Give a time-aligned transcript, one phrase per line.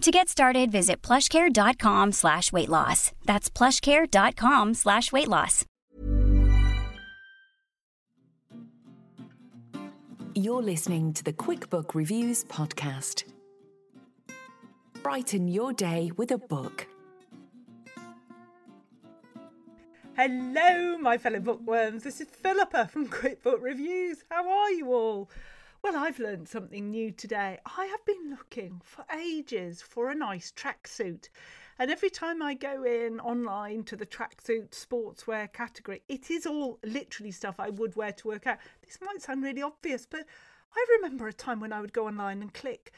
[0.00, 3.12] To get started, visit plushcare.com slash weight loss.
[3.26, 5.66] That's plushcare.com slash weight loss.
[10.34, 13.24] You're listening to the QuickBook Reviews podcast.
[15.02, 16.86] Brighten your day with a book.
[20.16, 22.04] Hello, my fellow bookworms.
[22.04, 24.24] This is Philippa from QuickBook Reviews.
[24.30, 25.28] How are you all?
[25.82, 27.58] Well, I've learned something new today.
[27.64, 31.30] I have been looking for ages for a nice tracksuit.
[31.78, 36.78] And every time I go in online to the tracksuit sportswear category, it is all
[36.84, 38.58] literally stuff I would wear to work out.
[38.84, 40.26] This might sound really obvious, but
[40.76, 42.92] I remember a time when I would go online and click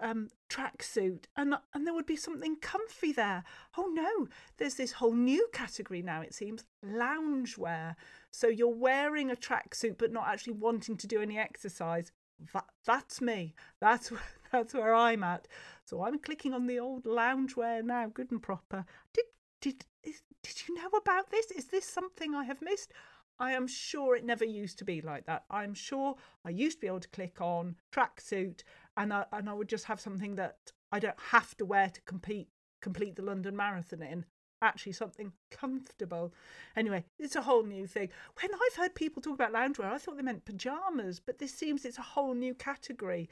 [0.00, 3.44] um, tracksuit, and and there would be something comfy there.
[3.76, 6.22] Oh no, there's this whole new category now.
[6.22, 7.94] It seems loungewear.
[8.30, 12.10] So you're wearing a tracksuit but not actually wanting to do any exercise
[12.52, 13.54] that, that's me.
[13.80, 14.12] That's
[14.52, 15.48] that's where I'm at.
[15.84, 18.84] So I'm clicking on the old loungewear now, good and proper.
[19.12, 19.24] Did
[19.60, 21.50] did is, did you know about this?
[21.50, 22.92] Is this something I have missed?
[23.38, 25.44] I am sure it never used to be like that.
[25.50, 28.62] I'm sure I used to be able to click on tracksuit
[28.96, 30.58] and I, and I would just have something that
[30.92, 32.48] I don't have to wear to compete
[32.80, 34.24] complete the London Marathon in
[34.62, 36.32] actually something comfortable.
[36.76, 38.08] Anyway, it's a whole new thing.
[38.40, 41.84] When I've heard people talk about loungewear, I thought they meant pajamas, but this seems
[41.84, 43.28] it's a whole new category.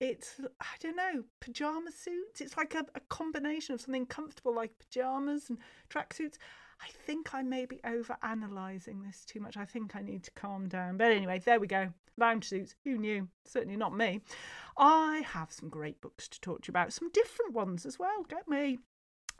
[0.00, 2.40] It's, I don't know, pajama suits.
[2.40, 5.58] It's like a, a combination of something comfortable like pajamas and
[5.90, 6.38] tracksuits.
[6.80, 9.56] I think I may be over analysing this too much.
[9.56, 10.96] I think I need to calm down.
[10.96, 11.92] But anyway, there we go.
[12.16, 12.76] Lounge suits.
[12.84, 13.28] Who knew?
[13.44, 14.20] Certainly not me.
[14.76, 18.22] I have some great books to talk to you about, some different ones as well.
[18.28, 18.78] Get me.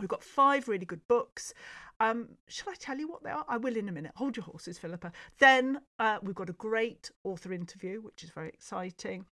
[0.00, 1.54] We've got five really good books.
[1.98, 3.44] Um, shall I tell you what they are?
[3.48, 4.12] I will in a minute.
[4.14, 5.10] Hold your horses, Philippa.
[5.38, 9.26] Then uh, we've got a great author interview, which is very exciting.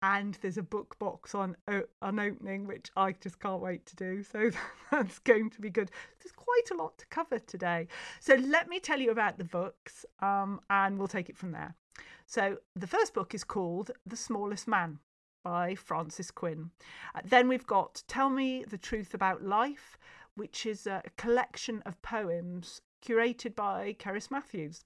[0.00, 1.56] And there's a book box on
[2.00, 4.22] on opening, which I just can't wait to do.
[4.22, 4.50] So
[4.92, 5.90] that's going to be good.
[6.22, 7.88] There's quite a lot to cover today.
[8.20, 11.74] So let me tell you about the books, um, and we'll take it from there.
[12.26, 15.00] So the first book is called The Smallest Man
[15.42, 16.70] by Frances Quinn.
[17.14, 19.98] Uh, then we've got Tell Me the Truth About Life,
[20.34, 24.84] which is a collection of poems curated by Cerys Matthews.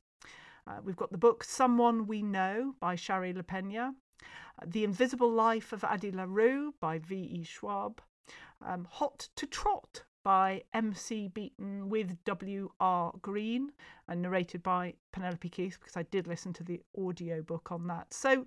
[0.67, 5.73] Uh, we've got the book Someone We Know by Shari Lapena, uh, The Invisible Life
[5.73, 7.45] of Addie LaRue by V.E.
[7.45, 8.01] Schwab,
[8.65, 13.13] um, Hot to Trot by MC Beaton with W.R.
[13.23, 13.71] Green
[14.09, 18.13] and narrated by Penelope Keith because I did listen to the audio book on that.
[18.13, 18.45] So,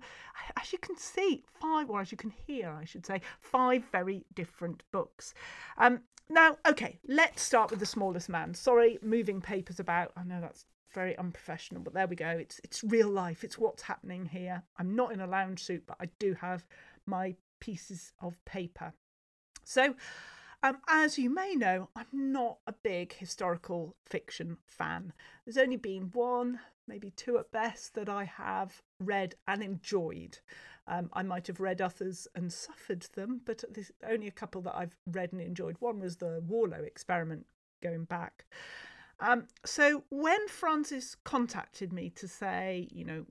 [0.60, 4.26] as you can see, five, or as you can hear, I should say, five very
[4.34, 5.32] different books.
[5.78, 8.52] Um, now, okay, let's start with The Smallest Man.
[8.52, 10.12] Sorry, moving papers about.
[10.18, 12.28] I know that's very unprofessional, but there we go.
[12.28, 13.42] It's it's real life.
[13.42, 14.62] It's what's happening here.
[14.78, 16.66] I'm not in a lounge suit, but I do have
[17.06, 18.92] my pieces of paper.
[19.64, 19.94] So,
[20.62, 25.12] um, as you may know, I'm not a big historical fiction fan.
[25.44, 30.38] There's only been one, maybe two at best, that I have read and enjoyed.
[30.86, 34.76] Um, I might have read others and suffered them, but there's only a couple that
[34.76, 35.76] I've read and enjoyed.
[35.78, 37.46] One was the Warlow experiment
[37.82, 38.44] going back.
[39.20, 43.24] Um, so when Frances contacted me to say, you know,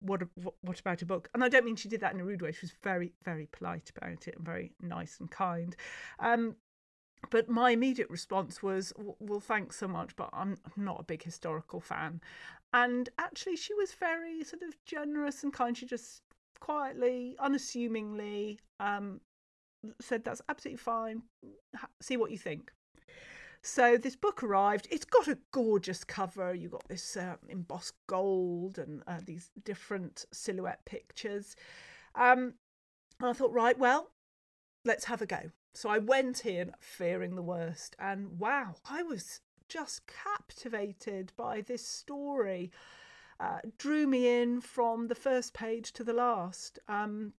[0.00, 0.22] what,
[0.60, 1.28] what about a book?
[1.34, 2.52] And I don't mean she did that in a rude way.
[2.52, 5.76] She was very very polite about it and very nice and kind.
[6.18, 6.56] Um,
[7.30, 11.80] but my immediate response was, "Well, thanks so much, but I'm not a big historical
[11.80, 12.20] fan."
[12.72, 15.76] And actually, she was very sort of generous and kind.
[15.76, 16.22] She just
[16.60, 19.20] quietly, unassumingly um,
[20.00, 21.22] said, "That's absolutely fine.
[22.00, 22.72] See what you think."
[23.66, 24.86] So this book arrived.
[24.92, 26.54] It's got a gorgeous cover.
[26.54, 31.56] You got this uh, embossed gold and uh, these different silhouette pictures.
[32.14, 32.54] Um,
[33.18, 34.12] and I thought, right, well,
[34.84, 35.50] let's have a go.
[35.74, 41.86] So I went in fearing the worst, and wow, I was just captivated by this
[41.86, 42.70] story.
[43.38, 46.78] uh, drew me in from the first page to the last.
[46.88, 47.34] Um,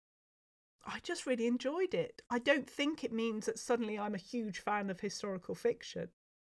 [0.87, 2.23] I just really enjoyed it.
[2.31, 6.09] I don't think it means that suddenly I'm a huge fan of historical fiction.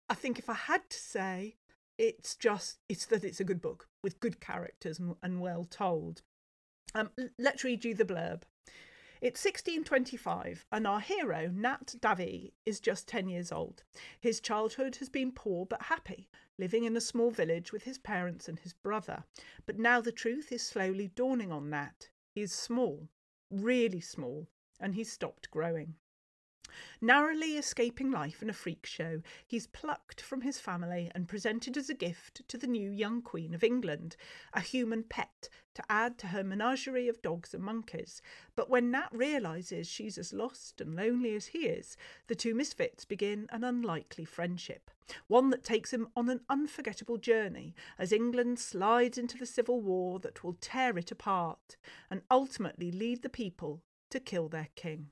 [0.08, 1.56] I think if I had to say,
[1.99, 6.23] it's just it's that it's a good book with good characters and, and well told.
[6.94, 8.43] Um, let's read you the blurb.
[9.23, 13.82] It's 1625, and our hero, Nat Davy, is just 10 years old.
[14.20, 16.29] His childhood has been poor but happy,
[16.59, 19.25] living in a small village with his parents and his brother.
[19.64, 22.11] But now the truth is slowly dawning on Nat.
[22.35, 23.09] He is small,
[23.50, 24.49] really small,
[24.79, 25.94] and he's stopped growing.
[27.00, 31.88] Narrowly escaping life in a freak show, he's plucked from his family and presented as
[31.88, 34.17] a gift to the new young Queen of England,
[34.52, 38.23] a human pet to add to her menagerie of dogs and monkeys.
[38.55, 41.96] But when Nat realises she's as lost and lonely as he is,
[42.28, 44.90] the two misfits begin an unlikely friendship,
[45.26, 50.19] one that takes him on an unforgettable journey as England slides into the civil war
[50.20, 51.76] that will tear it apart
[52.11, 55.11] and ultimately lead the people to kill their king.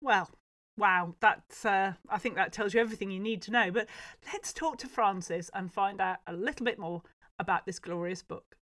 [0.00, 0.30] Well,
[0.78, 3.70] Wow, that's uh, I think that tells you everything you need to know.
[3.70, 3.88] But
[4.32, 7.02] let's talk to Frances and find out a little bit more
[7.38, 8.56] about this glorious book.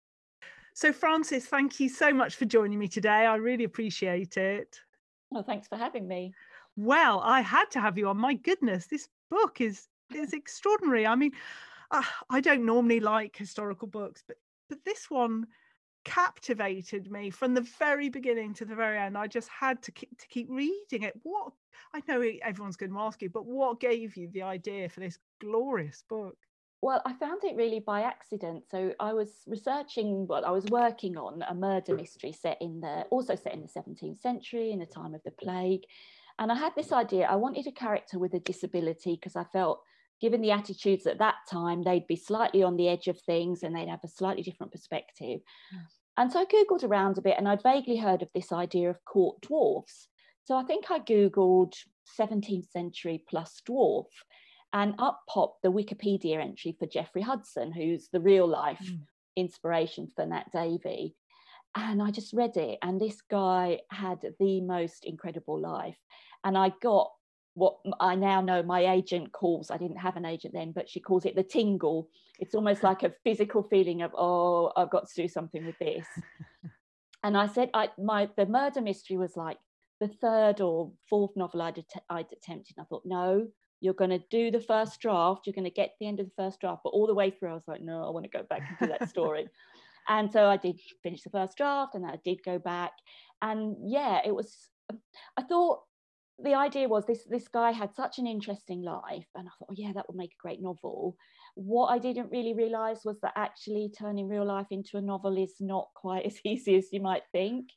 [0.73, 3.25] So, Frances, thank you so much for joining me today.
[3.25, 4.79] I really appreciate it.
[5.31, 6.33] Well, thanks for having me.
[6.75, 8.17] Well, I had to have you on.
[8.17, 11.05] My goodness, this book is is extraordinary.
[11.05, 11.31] I mean,
[11.91, 14.37] uh, I don't normally like historical books, but
[14.69, 15.47] but this one
[16.07, 19.17] captivated me from the very beginning to the very end.
[19.17, 21.19] I just had to keep, to keep reading it.
[21.23, 21.51] What
[21.93, 25.19] I know everyone's going to ask you, but what gave you the idea for this
[25.41, 26.37] glorious book?
[26.81, 28.63] Well, I found it really by accident.
[28.71, 33.01] So I was researching what I was working on a murder mystery set in the
[33.09, 35.81] also set in the 17th century in the time of the plague.
[36.39, 37.25] And I had this idea.
[37.25, 39.81] I wanted a character with a disability because I felt
[40.19, 43.75] given the attitudes at that time, they'd be slightly on the edge of things and
[43.75, 45.41] they'd have a slightly different perspective.
[45.73, 45.85] Mm.
[46.17, 49.05] And so I Googled around a bit and I'd vaguely heard of this idea of
[49.05, 50.07] court dwarfs.
[50.45, 51.73] So I think I Googled
[52.19, 54.05] 17th century plus dwarf
[54.73, 58.99] and up popped the Wikipedia entry for Geoffrey Hudson, who's the real life mm.
[59.35, 61.15] inspiration for Nat Davy.
[61.75, 65.97] And I just read it, and this guy had the most incredible life.
[66.43, 67.11] And I got
[67.57, 70.99] what I now know my agent calls, I didn't have an agent then, but she
[70.99, 72.07] calls it the tingle.
[72.37, 76.05] It's almost like a physical feeling of, oh, I've got to do something with this.
[77.23, 79.57] and I said, I, my, the murder mystery was like
[79.99, 82.75] the third or fourth novel I'd, att- I'd attempted.
[82.77, 83.47] And I thought, no,
[83.81, 85.47] you're going to do the first draft.
[85.47, 86.81] You're going to get to the end of the first draft.
[86.83, 88.77] But all the way through, I was like, no, I want to go back and
[88.87, 89.47] do that story.
[90.07, 92.91] and so I did finish the first draft and I did go back.
[93.41, 94.55] And yeah, it was,
[94.91, 94.99] um,
[95.35, 95.79] I thought
[96.39, 99.75] the idea was this this guy had such an interesting life and i thought oh
[99.75, 101.15] yeah that would make a great novel.
[101.55, 105.55] What i didn't really realize was that actually turning real life into a novel is
[105.59, 107.69] not quite as easy as you might think.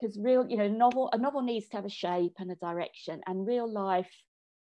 [0.00, 0.26] Because mm-hmm.
[0.26, 3.46] real you know novel a novel needs to have a shape and a direction and
[3.46, 4.10] real life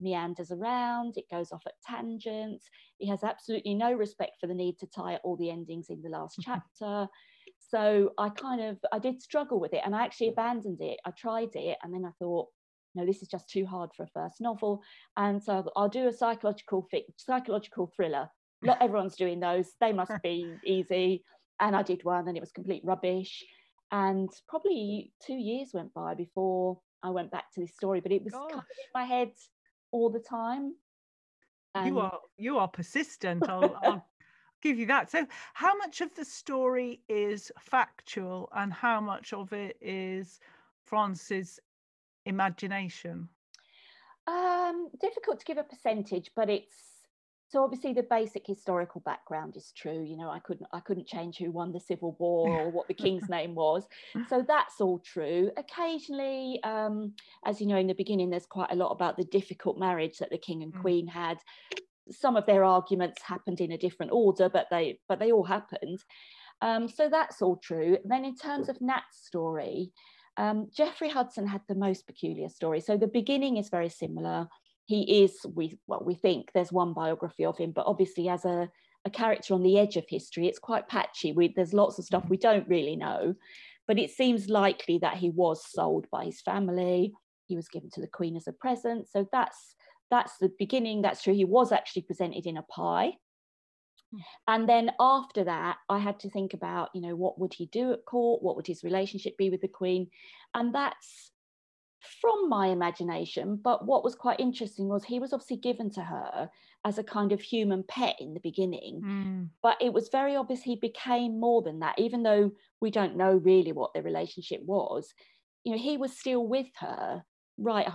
[0.01, 2.68] meanders around it goes off at tangents
[3.00, 6.10] it has absolutely no respect for the need to tie all the endings in the
[6.10, 7.07] last chapter.
[7.60, 11.12] So i kind of i did struggle with it and i actually abandoned it i
[11.12, 12.48] tried it and then i thought
[12.95, 14.81] no, this is just too hard for a first novel.
[15.18, 16.88] And so I'll do a psychological
[17.18, 18.30] psychological thriller.
[18.62, 19.72] Not everyone's doing those.
[19.80, 21.24] They must be easy.
[21.60, 23.44] And I did one and it was complete rubbish.
[23.91, 28.24] And probably two years went by before I went back to this story, but it
[28.24, 28.62] was in
[28.94, 29.32] my head
[29.91, 30.74] all the time.
[31.75, 33.44] And you are you are persistent.
[33.50, 34.08] I'll, I'll
[34.62, 35.12] give you that.
[35.12, 40.39] So, how much of the story is factual, and how much of it is
[40.86, 41.60] Frances
[42.25, 43.30] imagination?
[44.27, 46.94] Um, difficult to give a percentage, but it's
[47.53, 50.03] so obviously the basic historical background is true.
[50.03, 52.96] You know, I couldn't I couldn't change who won the Civil War or what the
[52.96, 53.86] king's name was.
[54.27, 55.51] So that's all true.
[55.56, 57.13] Occasionally, um,
[57.46, 60.32] as you know, in the beginning, there's quite a lot about the difficult marriage that
[60.32, 60.82] the king and mm.
[60.82, 61.38] queen had.
[62.10, 66.00] Some of their arguments happened in a different order, but they but they all happened.
[66.63, 68.00] Um, so that's all true.
[68.03, 69.92] Then in terms of Nat's story,
[70.38, 72.82] um, Geoffrey Hudson had the most peculiar story.
[72.82, 74.48] So the beginning is very similar.
[74.86, 78.70] He is, we well, we think there's one biography of him, but obviously as a,
[79.06, 81.32] a character on the edge of history, it's quite patchy.
[81.32, 83.36] We, there's lots of stuff we don't really know,
[83.88, 87.13] but it seems likely that he was sold by his family.
[87.48, 89.08] He was given to the Queen as a present.
[89.10, 89.75] So that's
[90.10, 91.02] that's the beginning.
[91.02, 91.34] That's true.
[91.34, 93.13] He was actually presented in a pie.
[94.48, 97.93] And then after that, I had to think about, you know, what would he do
[97.93, 98.43] at court?
[98.43, 100.10] What would his relationship be with the Queen?
[100.53, 101.32] And that's
[102.22, 103.60] from my imagination.
[103.62, 106.50] But what was quite interesting was he was obviously given to her
[106.86, 109.01] as a kind of human pet in the beginning.
[109.03, 109.50] Mm.
[109.62, 112.51] But it was very obvious he became more than that, even though
[112.82, 115.13] we don't know really what their relationship was.
[115.63, 117.24] You know, he was still with her
[117.58, 117.88] right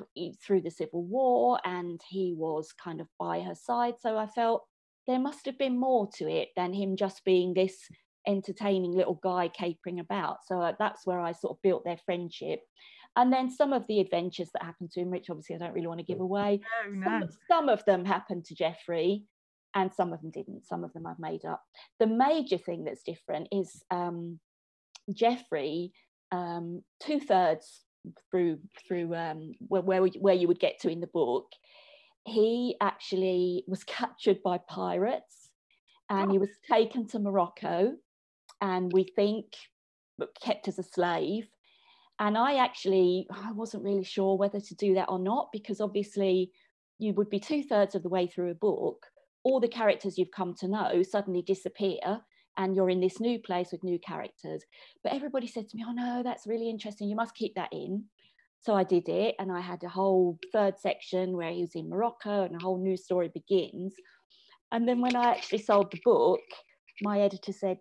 [0.42, 3.94] through the Civil War and he was kind of by her side.
[4.00, 4.64] So I felt
[5.08, 7.76] there must have been more to it than him just being this
[8.26, 10.38] entertaining little guy capering about.
[10.46, 12.60] So uh, that's where I sort of built their friendship.
[13.16, 15.86] And then some of the adventures that happened to him, which obviously I don't really
[15.86, 17.04] want to give away, No, no.
[17.20, 19.24] some, some of them happened to Jeffrey
[19.74, 20.66] and some of them didn't.
[20.66, 21.62] Some of them I've made up.
[21.98, 24.38] The major thing that's different is um,
[25.12, 25.92] Jeffrey,
[26.32, 27.82] um, two thirds
[28.30, 31.46] through through um, where where, where you would get to in the book,
[32.28, 35.50] he actually was captured by pirates,
[36.10, 36.40] and he oh.
[36.40, 37.92] was taken to Morocco,
[38.60, 39.46] and we think
[40.40, 41.48] kept as a slave.
[42.18, 46.50] And I actually I wasn't really sure whether to do that or not because obviously
[46.98, 49.06] you would be two thirds of the way through a book.
[49.44, 52.20] All the characters you've come to know suddenly disappear,
[52.56, 54.64] and you're in this new place with new characters.
[55.02, 57.08] But everybody said to me, Oh, no, that's really interesting.
[57.08, 58.04] You must keep that in.
[58.60, 61.88] So I did it, and I had a whole third section where he was in
[61.88, 63.94] Morocco, and a whole new story begins.
[64.72, 66.40] And then when I actually sold the book,
[67.02, 67.78] my editor said,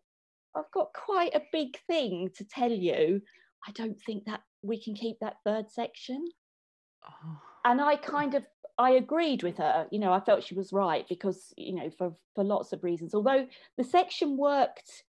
[0.56, 3.22] I've got quite a big thing to tell you.
[3.68, 6.26] I don't think that we can keep that third section
[7.04, 7.42] Oh.
[7.66, 8.44] and I kind of
[8.78, 9.88] I agreed with her.
[9.92, 13.14] You know, I felt she was right because you know for for lots of reasons.
[13.14, 15.04] Although the section worked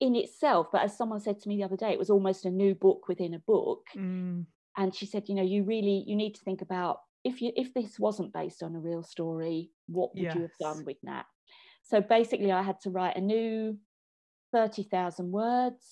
[0.00, 2.50] in itself, but as someone said to me the other day, it was almost a
[2.50, 3.84] new book within a book.
[3.96, 4.46] Mm.
[4.76, 7.72] And she said, you know, you really you need to think about if you if
[7.74, 11.26] this wasn't based on a real story, what would you have done with that?
[11.82, 13.78] So basically, I had to write a new
[14.52, 15.84] thirty thousand words.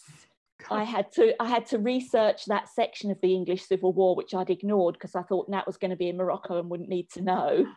[0.70, 4.34] I had to I had to research that section of the English Civil War, which
[4.34, 7.10] I'd ignored because I thought Nat was going to be in Morocco and wouldn't need
[7.10, 7.66] to know.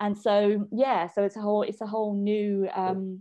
[0.00, 3.20] And so yeah, so it's a whole it's a whole new um,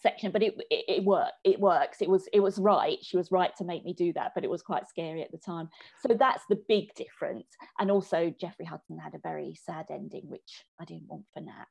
[0.00, 1.32] section, but it, it it worked.
[1.44, 2.00] It works.
[2.00, 2.98] It was it was right.
[3.02, 5.38] She was right to make me do that, but it was quite scary at the
[5.38, 5.68] time.
[6.06, 7.48] So that's the big difference.
[7.78, 11.66] And also Jeffrey Hudson had a very sad ending, which I didn't want for Nat.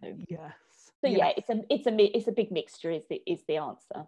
[0.00, 0.52] So, Yes.
[1.00, 1.34] So yeah, yes.
[1.36, 2.90] it's a it's a it's a big mixture.
[2.90, 4.04] Is the is the answer.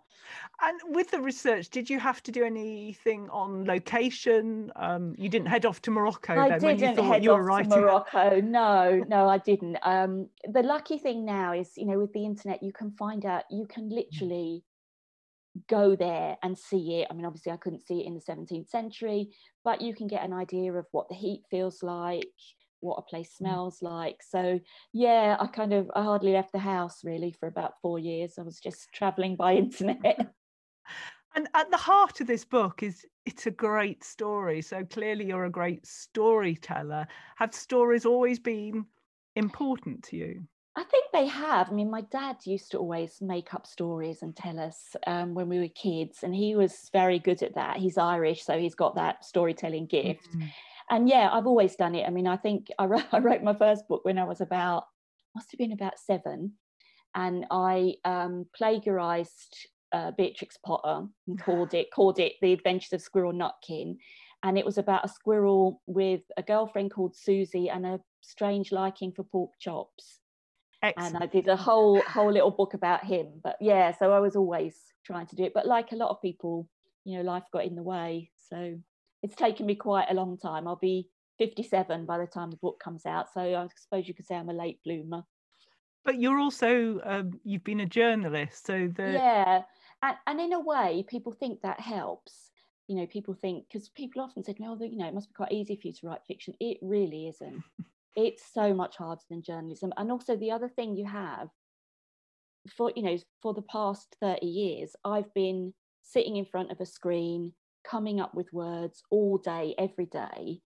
[0.61, 4.73] And with the research, did you have to do anything on location?
[4.75, 7.31] Um, you didn't head off to Morocco I then when you didn't thought head you
[7.31, 7.71] were off writing.
[7.71, 8.41] to Morocco.
[8.41, 9.79] No, no, I didn't.
[9.83, 13.45] Um, the lucky thing now is, you know, with the internet, you can find out.
[13.51, 14.65] You can literally
[15.69, 17.09] go there and see it.
[17.11, 19.31] I mean, obviously, I couldn't see it in the 17th century,
[19.65, 22.27] but you can get an idea of what the heat feels like,
[22.81, 24.23] what a place smells like.
[24.23, 24.61] So,
[24.93, 28.35] yeah, I kind of I hardly left the house really for about four years.
[28.39, 30.33] I was just traveling by internet.
[31.37, 34.61] And at the heart of this book is it's a great story.
[34.63, 37.07] So clearly you're a great storyteller.
[37.37, 38.85] Have stories always been
[39.37, 40.43] important to you?
[40.77, 41.69] I think they have.
[41.69, 45.49] I mean, my dad used to always make up stories and tell us um, when
[45.49, 47.79] we were kids, and he was very good at that.
[47.79, 50.31] He's Irish, so he's got that storytelling gift.
[50.37, 50.49] Mm.
[50.91, 52.07] And yeah, I've always done it.
[52.07, 54.85] I mean, I think I wrote, I wrote my first book when I was about,
[55.35, 56.53] must have been about seven,
[57.15, 63.03] and I um, plagiarized uh, Beatrix Potter and called it called it The Adventures of
[63.03, 63.97] Squirrel Nutkin,
[64.43, 69.13] and it was about a squirrel with a girlfriend called Susie and a strange liking
[69.13, 70.21] for pork chops
[70.83, 71.15] Excellent.
[71.15, 73.29] and I did a whole whole little book about him.
[73.43, 75.53] But yeah, so I was always trying to do it.
[75.55, 76.69] But like a lot of people,
[77.05, 78.31] you know, life got in the way.
[78.49, 78.79] So
[79.23, 80.67] it's taken me quite a long time.
[80.67, 81.09] I'll be
[81.39, 83.33] 57 by the time the book comes out.
[83.33, 85.25] So I suppose you could say I'm a late bloomer.
[86.05, 89.63] But you're also um, you've been a journalist, so the Yeah.
[90.03, 92.51] And, and in a way, people think that helps.
[92.89, 95.53] You know, people think because people often said, "No, you know, it must be quite
[95.53, 97.63] easy for you to write fiction." It really isn't.
[98.17, 99.93] it's so much harder than journalism.
[99.99, 101.51] And also, the other thing you have
[102.69, 105.73] for you know for the past 30 years i've been
[106.03, 107.53] sitting in front of a screen
[107.85, 110.61] coming up with words all day every day.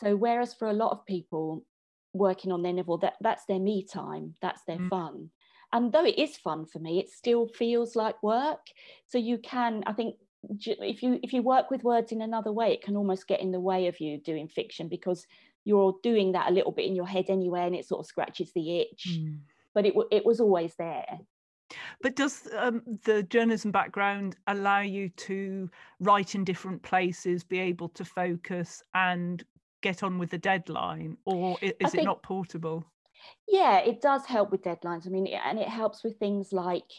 [0.00, 1.64] So whereas for a lot of people
[2.12, 4.88] working on their novel that that's their me time that's their Mm.
[4.90, 5.30] fun.
[5.72, 8.66] And though it is fun for me it still feels like work.
[9.06, 10.16] So you can i think
[10.58, 13.52] if you if you work with words in another way it can almost get in
[13.52, 15.26] the way of you doing fiction because
[15.64, 18.50] you're doing that a little bit in your head anyway and it sort of scratches
[18.54, 19.20] the itch.
[19.20, 19.40] Mm.
[19.74, 21.18] but it, wa- it was always there
[22.02, 27.88] But does um, the journalism background allow you to write in different places, be able
[27.90, 29.44] to focus and
[29.82, 32.84] get on with the deadline, or is it not portable?
[33.48, 36.90] yeah it does help with deadlines i mean and it helps with things like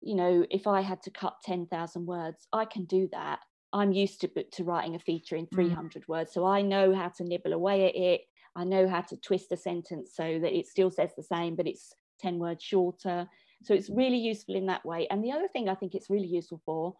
[0.00, 3.40] you know if i had to cut 10,000 words i can do that
[3.72, 5.56] I'm used to, to writing a feature in Mm.
[5.56, 8.22] 300 words, so I know how to nibble away at it.
[8.56, 11.66] I know how to twist a sentence so that it still says the same, but
[11.66, 13.28] it's 10 words shorter.
[13.62, 15.06] So it's really useful in that way.
[15.10, 16.94] And the other thing I think it's really useful for,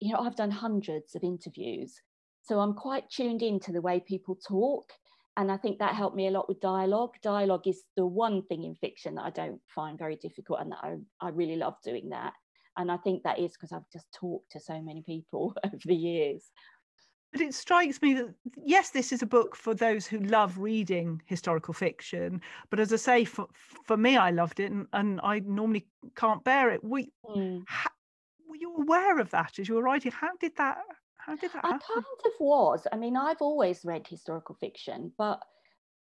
[0.00, 2.00] you know, I've done hundreds of interviews.
[2.42, 4.92] So I'm quite tuned into the way people talk.
[5.36, 7.14] And I think that helped me a lot with dialogue.
[7.22, 10.80] Dialogue is the one thing in fiction that I don't find very difficult and that
[10.82, 12.32] I, I really love doing that.
[12.76, 15.94] And I think that is because I've just talked to so many people over the
[15.94, 16.50] years.
[17.32, 21.22] But it strikes me that yes, this is a book for those who love reading
[21.26, 22.40] historical fiction.
[22.70, 23.48] But as I say, for
[23.84, 26.82] for me, I loved it, and, and I normally can't bear it.
[26.82, 27.66] We, Mm.
[27.66, 27.90] ha,
[28.48, 30.12] were you aware of that as you were writing?
[30.12, 30.78] How did that?
[31.18, 31.80] How did that I happen?
[31.94, 32.86] kind of was.
[32.92, 35.44] I mean, I've always read historical fiction, but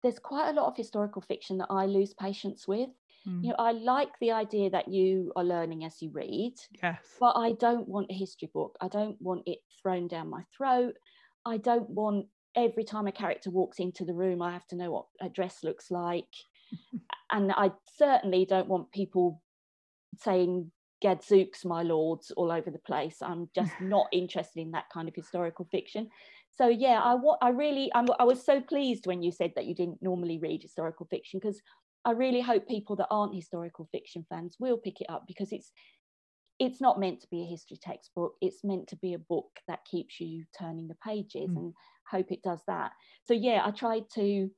[0.04, 2.90] there's quite a lot of historical fiction that I lose patience with.
[3.28, 7.00] Mm, You know, I like the idea that you are learning as you read, yes.
[7.20, 8.78] but I don't want a history book.
[8.82, 10.96] I don't want it thrown down my throat.
[11.46, 14.92] I don't want every time a character walks into the room, I have to know
[14.92, 16.34] what a dress looks like.
[17.32, 19.42] and I certainly don't want people
[20.18, 23.22] saying gadzooks, my lords, all over the place.
[23.22, 26.10] I'm just not interested in that kind of historical fiction.
[26.52, 29.74] So yeah, I I really I'm, I was so pleased when you said that you
[29.74, 31.62] didn't normally read historical fiction because
[32.06, 35.72] I really hope people that aren't historical fiction fans will pick it up because it's
[36.60, 38.36] it's not meant to be a history textbook.
[38.42, 41.58] It's meant to be a book that keeps you turning the pages Mm.
[41.58, 41.74] and
[42.10, 42.94] hope it does that.
[43.26, 44.52] So yeah, I tried to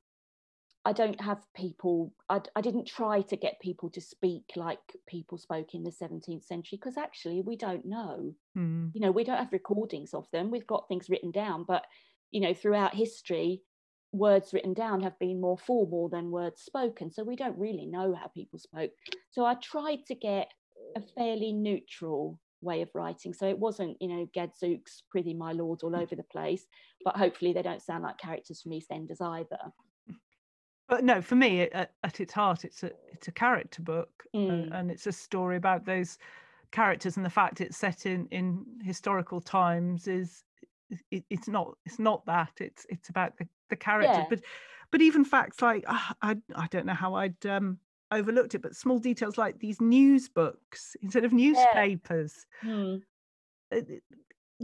[0.84, 5.38] I don't have people, I, I didn't try to get people to speak like people
[5.38, 8.34] spoke in the 17th century because actually we don't know.
[8.56, 10.50] Mm, You know, we don't have recordings of them.
[10.50, 11.86] We've got things written down, but,
[12.32, 13.62] you know, throughout history,
[14.14, 17.10] words written down have been more formal than words spoken.
[17.10, 18.90] So we don't really know how people spoke.
[19.30, 20.48] So I tried to get
[20.96, 23.34] a fairly neutral way of writing.
[23.34, 26.66] So it wasn't, you know, gadzooks, prithee my lord all over the place,
[27.04, 29.72] but hopefully they don't sound like characters from EastEnders either.
[30.88, 34.38] But no, for me, at, at its heart, it's a it's a character book, uh,
[34.38, 34.78] Mm.
[34.78, 36.18] and it's a story about those
[36.72, 40.44] characters, and the fact it's set in in historical times is
[41.10, 44.26] it, it's not it's not that it's it's about the, the character Yeah.
[44.28, 44.40] But
[44.90, 47.78] but even facts like ah, I I don't know how I'd um,
[48.10, 52.46] overlooked it, but small details like these news books instead of newspapers.
[52.60, 52.96] Hmm.
[53.74, 53.80] uh,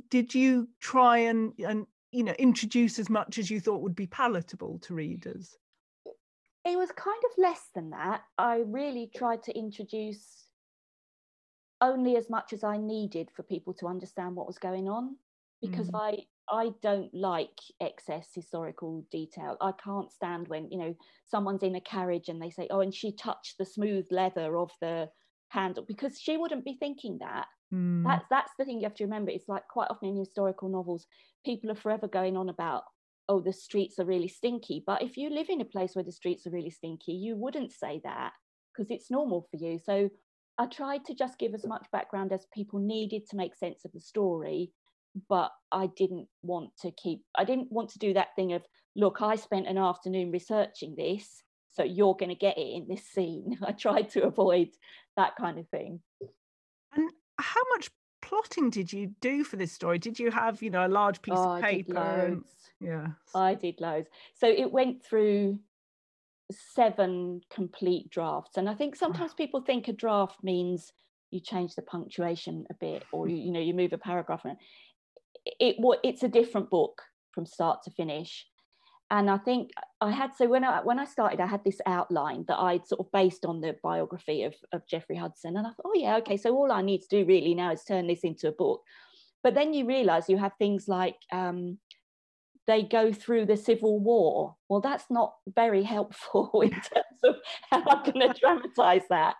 [0.08, 4.06] Did you try and and you know introduce as much as you thought would be
[4.06, 5.56] palatable to readers?
[6.64, 8.22] it was kind of less than that.
[8.36, 10.44] I really tried to introduce
[11.80, 15.16] only as much as I needed for people to understand what was going on
[15.60, 15.94] because Mm.
[15.94, 19.56] I I don't like excess historical detail.
[19.60, 22.94] I can't stand when, you know, someone's in a carriage and they say, "Oh, and
[22.94, 25.12] she touched the smooth leather of the
[25.48, 27.48] handle," because she wouldn't be thinking that.
[27.72, 28.08] Mm.
[28.08, 29.30] That's that's the thing you have to remember.
[29.30, 31.06] It's like quite often in historical novels,
[31.44, 32.84] people are forever going on about,
[33.28, 34.82] oh, the streets are really stinky.
[34.84, 37.72] But if you live in a place where the streets are really stinky, you wouldn't
[37.72, 38.32] say that
[38.72, 39.78] because it's normal for you.
[39.78, 40.10] So
[40.58, 43.92] I tried to just give as much background as people needed to make sense of
[43.92, 44.72] the story.
[45.28, 48.62] But I didn't want to keep, I didn't want to do that thing of,
[48.96, 51.42] look, I spent an afternoon researching this,
[51.72, 53.58] so you're going to get it in this scene.
[53.66, 54.68] I tried to avoid
[55.16, 56.00] that kind of thing.
[56.94, 57.90] And how much
[58.22, 59.98] plotting did you do for this story?
[59.98, 61.96] Did you have, you know, a large piece Oh, of paper?
[61.98, 62.44] and-
[62.80, 63.08] yeah.
[63.34, 64.08] I did loads.
[64.34, 65.58] So it went through
[66.50, 68.56] seven complete drafts.
[68.56, 70.92] And I think sometimes people think a draft means
[71.30, 74.58] you change the punctuation a bit or you, you know you move a paragraph around.
[75.44, 78.46] It what it's a different book from start to finish.
[79.12, 82.44] And I think I had so when I when I started, I had this outline
[82.48, 85.56] that I'd sort of based on the biography of, of Jeffrey Hudson.
[85.56, 87.82] And I thought, oh yeah, okay, so all I need to do really now is
[87.82, 88.82] turn this into a book.
[89.42, 91.78] But then you realize you have things like um,
[92.70, 97.34] they go through the civil war well that's not very helpful in terms of
[97.70, 99.34] how i'm going to dramatize that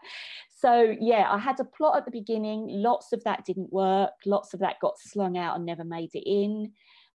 [0.61, 2.66] so yeah i had a plot at the beginning.
[2.68, 4.12] Lots of that didn't work.
[4.27, 6.73] Lots of that got slung out and never made it in.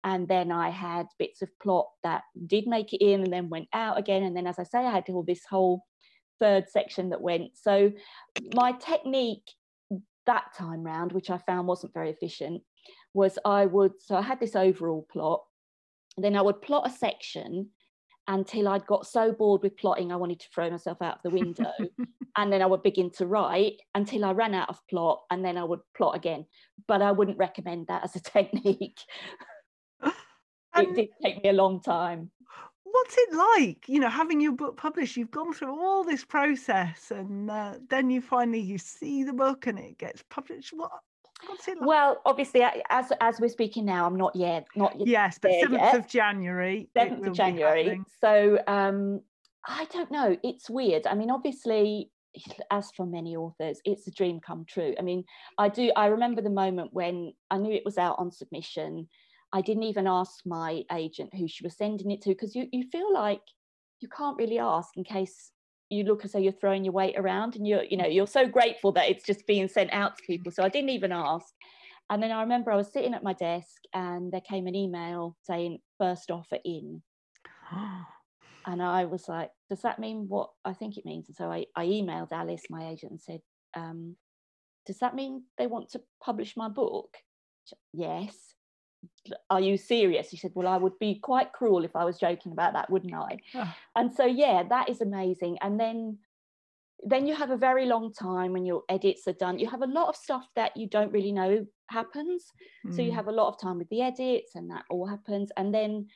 [0.04, 3.68] And then i had bits of plot that did make it in and then went
[3.72, 4.22] out again.
[4.22, 5.84] And then as i say i had all this whole
[6.40, 7.50] third section that went.
[7.54, 7.92] So
[8.54, 9.48] my technique
[10.26, 12.62] that time round which i found wasn't very efficient
[13.12, 15.42] was i would so i had this overall plot.
[16.18, 17.70] Then I would plot a section
[18.28, 21.30] until I'd got so bored with plotting, I wanted to throw myself out of the
[21.30, 21.72] window.
[22.36, 25.58] and then I would begin to write until I ran out of plot, and then
[25.58, 26.46] I would plot again.
[26.86, 29.00] But I wouldn't recommend that as a technique.
[30.76, 32.30] it did take me a long time.
[32.84, 35.16] what's it like, you know, having your book published?
[35.16, 39.66] You've gone through all this process, and uh, then you finally you see the book
[39.66, 40.72] and it gets published.
[40.72, 41.11] What What's it like?
[41.80, 45.08] Well, obviously, as as we're speaking now, I'm not yet, not yet.
[45.08, 46.88] yes, but 7th of January.
[46.96, 48.00] 7th of January.
[48.20, 49.20] So um,
[49.66, 50.36] I don't know.
[50.42, 51.06] It's weird.
[51.06, 52.10] I mean, obviously,
[52.70, 54.94] as for many authors, it's a dream come true.
[54.98, 55.24] I mean,
[55.58, 55.92] I do.
[55.96, 59.08] I remember the moment when I knew it was out on submission.
[59.52, 62.84] I didn't even ask my agent who she was sending it to because you you
[62.90, 63.42] feel like
[64.00, 65.52] you can't really ask in case
[65.92, 68.46] you look as though you're throwing your weight around and you're you know you're so
[68.46, 70.50] grateful that it's just being sent out to people.
[70.50, 71.46] So i didn't even ask.
[72.10, 75.36] And then i remember i was sitting at my desk and there came an email
[75.42, 77.02] saying first offer in.
[78.64, 81.28] And i was like does that mean what i think it means?
[81.28, 83.40] And so i, I emailed alice my agent and said
[83.74, 84.16] um,
[84.86, 87.16] does that mean they want to publish my book?
[87.92, 88.36] Yes
[89.50, 90.30] are you serious?
[90.30, 93.14] He said well i would be quite cruel if i was joking about that wouldn't
[93.14, 93.38] i?
[93.54, 95.58] Ah, and so yeah that is amazing.
[95.60, 96.18] And then
[97.04, 99.58] then you have a very long time when your edits are done.
[99.58, 102.44] You have a lot of stuff that you don't really know happens.
[102.90, 103.14] So you mm.
[103.14, 105.50] have a lot of time with the edits and that all happens.
[105.56, 106.06] And then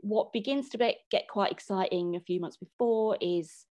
[0.00, 3.66] what begins to be, get quite exciting a few months before is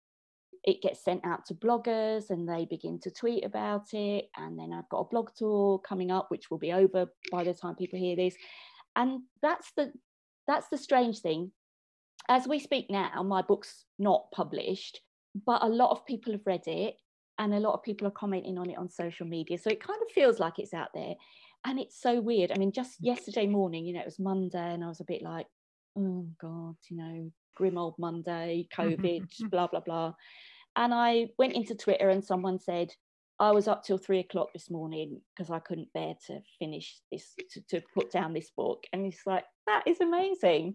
[0.64, 4.30] it gets sent out to bloggers and they begin to tweet about it.
[4.38, 7.54] And then i've got a blog tour coming up which will be over by the
[7.54, 8.36] time people hear this.
[8.96, 9.92] And that's the
[10.48, 11.52] that's the strange thing.
[12.30, 15.02] As we speak now my book's not published
[15.46, 16.96] but a lot of people have read it
[17.40, 19.58] and a lot of people are commenting on it on social media.
[19.58, 21.16] So it kind of feels like it's out there.
[21.66, 22.52] And it's so weird.
[22.52, 25.22] I mean just yesterday morning you know it was monday and i was a bit
[25.22, 25.48] like
[25.98, 30.14] oh god you know grim old monday covid blah blah blah
[30.76, 32.92] and i went into twitter and someone said
[33.40, 37.34] i was up till three o'clock this morning because i couldn't bear to finish this
[37.52, 38.84] to, to put down this book.
[38.94, 40.74] And it's like that is amazing.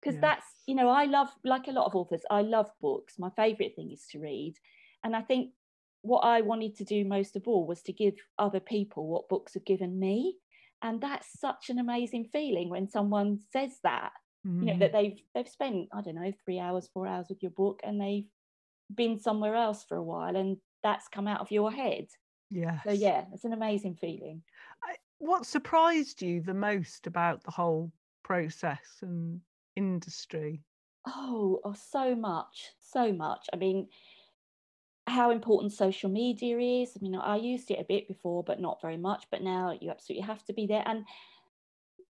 [0.00, 0.22] Because Yes.
[0.22, 3.14] that's you know i love like a lot of authors i love books.
[3.18, 4.54] My favorite thing is to read.
[5.04, 5.50] And i think
[6.02, 9.54] what i wanted to do most of all was to give other people what books
[9.54, 10.36] have given me.
[10.82, 14.12] And that's such an amazing feeling when someone says that
[14.44, 14.78] you know Mm.
[14.80, 18.00] that they've they've spent i don't know three hours four hours with your book and
[18.00, 18.24] they've
[18.94, 22.06] been somewhere else for a while and that's come out of your head
[22.50, 22.80] Yeah.
[22.82, 24.42] so yeah it's an amazing feeling
[24.84, 29.40] I- What surprised you the most about the whole process and
[29.76, 30.62] industry?
[31.06, 33.88] oh, oh so much so much i mean
[35.06, 38.80] how important social media is i mean i used it a bit before but not
[38.80, 41.04] very much but now you absolutely have to be there and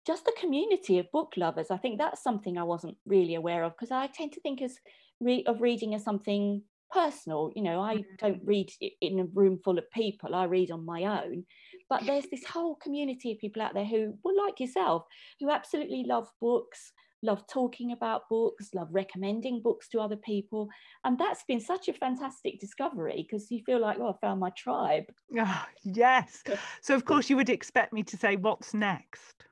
[0.06, 3.72] just the community of book lovers i think that's something i wasn't really aware of
[3.72, 4.78] because i tend to think as
[5.20, 9.76] re- of reading as something personal you know i don't read in a room full
[9.76, 11.44] of people i read on my own
[11.90, 15.04] but there's this whole community of people out there who well like yourself
[15.40, 16.92] who absolutely love books
[17.22, 20.68] love talking about books love recommending books to other people
[21.04, 24.50] and that's been such a fantastic discovery because you feel like oh i found my
[24.50, 25.06] tribe
[25.38, 26.42] Ah, yes.
[26.80, 29.44] So, of course, you would expect me to say, What's next?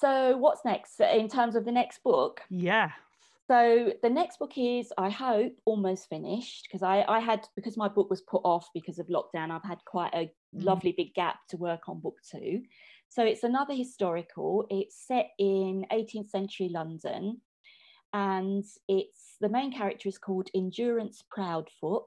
[0.00, 2.90] So what's next in terms of the next book Yeah.
[3.48, 7.88] So the next book is, I hope, almost finished because I, I had because my
[7.88, 9.50] book was put off because of lockdown.
[9.50, 10.64] I've had quite a Mm.
[10.64, 12.62] lovely big gap to work on book two.
[13.08, 14.66] So it's another historical.
[14.68, 17.40] It's set in 18th century London,
[18.12, 22.04] and it's the main character is called Endurance Proudfoot.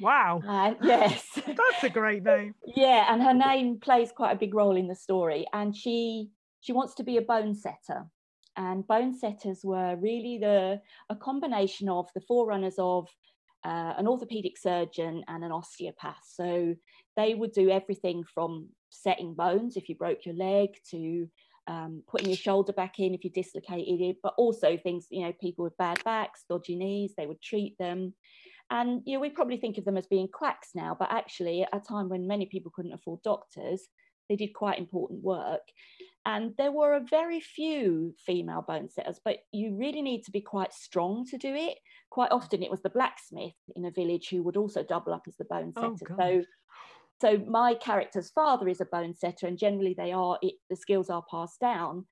[0.00, 0.40] Wow.
[0.46, 2.54] And yes, That's a great name.
[2.76, 5.46] yeah, and her name plays quite a big role in the story.
[5.52, 8.06] And she she wants to be a bone setter.
[8.56, 13.08] And bone setters were really the a combination of the forerunners of
[13.64, 16.22] uh, an orthopedic surgeon and an osteopath.
[16.24, 16.74] So
[17.16, 21.28] they would do everything from setting bones if you broke your leg to
[21.66, 25.32] um, putting your shoulder back in if you dislocated it, but also things, you know,
[25.40, 28.14] people with bad backs, dodgy knees, they would treat them.
[28.70, 31.68] And you know, we probably think of them as being quacks now, but actually, at
[31.72, 33.88] a time when many people couldn't afford doctors,
[34.30, 35.60] they did quite important work.
[36.24, 40.40] And there were a very few female bone setters, but you really need to be
[40.40, 41.78] quite strong to do it.
[42.10, 42.36] Quite mm.
[42.36, 45.46] often, it was the blacksmith in a village who would also double up as the
[45.46, 46.14] bone Oh, setter.
[46.14, 46.18] gosh.
[46.18, 46.44] so,
[47.20, 51.10] so my character's father is a bone setter, and generally, they are it, the skills
[51.10, 52.06] are passed down.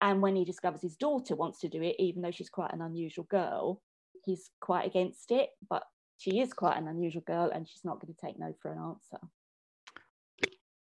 [0.00, 2.80] And when he discovers his daughter wants to do it, even though she's quite an
[2.80, 3.82] unusual girl,
[4.24, 5.50] he's quite against it.
[5.68, 5.82] But
[6.16, 8.78] she is quite an unusual girl, and she's not going to take no for an
[8.78, 9.18] answer.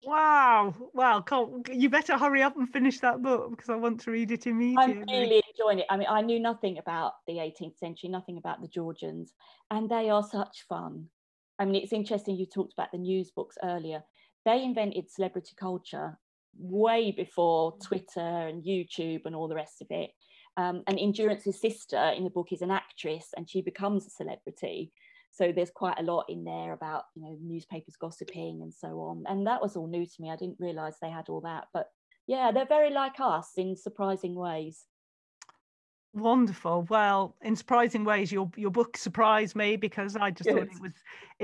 [0.03, 0.75] Wow.
[0.95, 4.31] Well, can't, you better hurry up and finish that book because I want to read
[4.31, 5.03] it immediately.
[5.03, 5.87] I'm really enjoying it.
[5.91, 9.35] I mean, I knew nothing about the 18th century, nothing about the Georgians,
[9.71, 11.07] and they are such fun.
[11.59, 14.05] I mean, it's interesting you talked about the news books earlier.
[14.45, 16.19] They invented celebrity culture
[16.57, 20.11] way before Twitter and YouTube and all the rest of it.
[20.57, 24.93] Um, and Endurance's sister in the book is an actress and she becomes a celebrity.
[25.39, 29.23] So there's quite a lot in there about you know newspapers gossiping and so on
[29.29, 31.87] and that was all new to me i didn't realize they had all that but
[32.27, 34.87] yeah they're very like us in surprising ways
[36.15, 36.87] Wonderful.
[36.91, 40.93] Well, in surprising ways, your your book surprised me because I just thought it was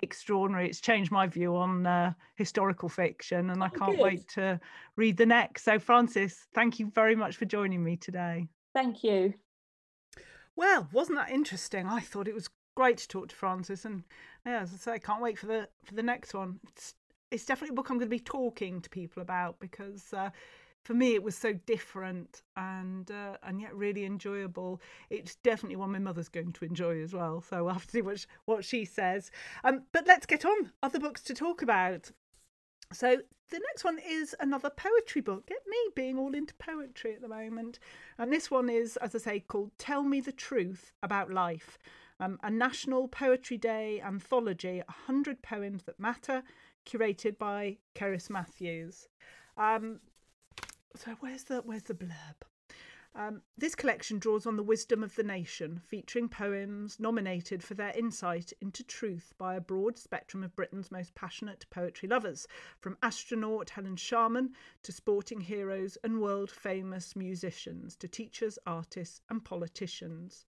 [0.03, 0.69] extraordinary.
[0.69, 4.01] It's changed my view on uh, historical fiction, and I Oh, can't good.
[4.01, 4.59] wait to
[4.97, 5.65] read the next.
[5.65, 8.49] So, Frances, thank you very much for joining me today.
[8.75, 9.35] thank you
[10.57, 11.87] Well, wasn't that interesting?
[11.87, 14.05] I thought it was great to talk to Frances, and
[14.45, 16.61] yeah, as I say, I can't wait for the for the next one.
[16.69, 16.95] It's
[17.31, 20.31] it's definitely a book I'm going to be talking to people about because uh,
[20.85, 24.81] for me it was so different and uh, and yet really enjoyable.
[25.11, 27.41] It's definitely one my mother's going to enjoy as well.
[27.41, 29.31] So we'll have to see what sh- what she says.
[29.65, 30.73] Um, but let's get on.
[30.83, 32.11] Other books to talk about.
[32.93, 33.19] So
[33.51, 35.47] the next one is another poetry book.
[35.47, 37.79] Get me being all into poetry at the moment.
[38.19, 41.79] And this one is, as I say, called Tell Me the Truth About Life.
[42.21, 46.43] Um, a National Poetry Day anthology, 100 poems that matter,
[46.87, 49.09] curated by Cerys Matthews.
[49.57, 50.01] Um,
[50.97, 52.45] so where's the where's the blurb?
[53.17, 57.97] Um, this collection draws on the wisdom of the nation, featuring poems nominated for their
[57.97, 62.49] insight into truth by a broad spectrum of Britain's most passionate poetry lovers,
[62.81, 69.45] from astronaut Helen Sharman to sporting heroes and world famous musicians, to teachers, artists, and
[69.45, 70.47] politicians.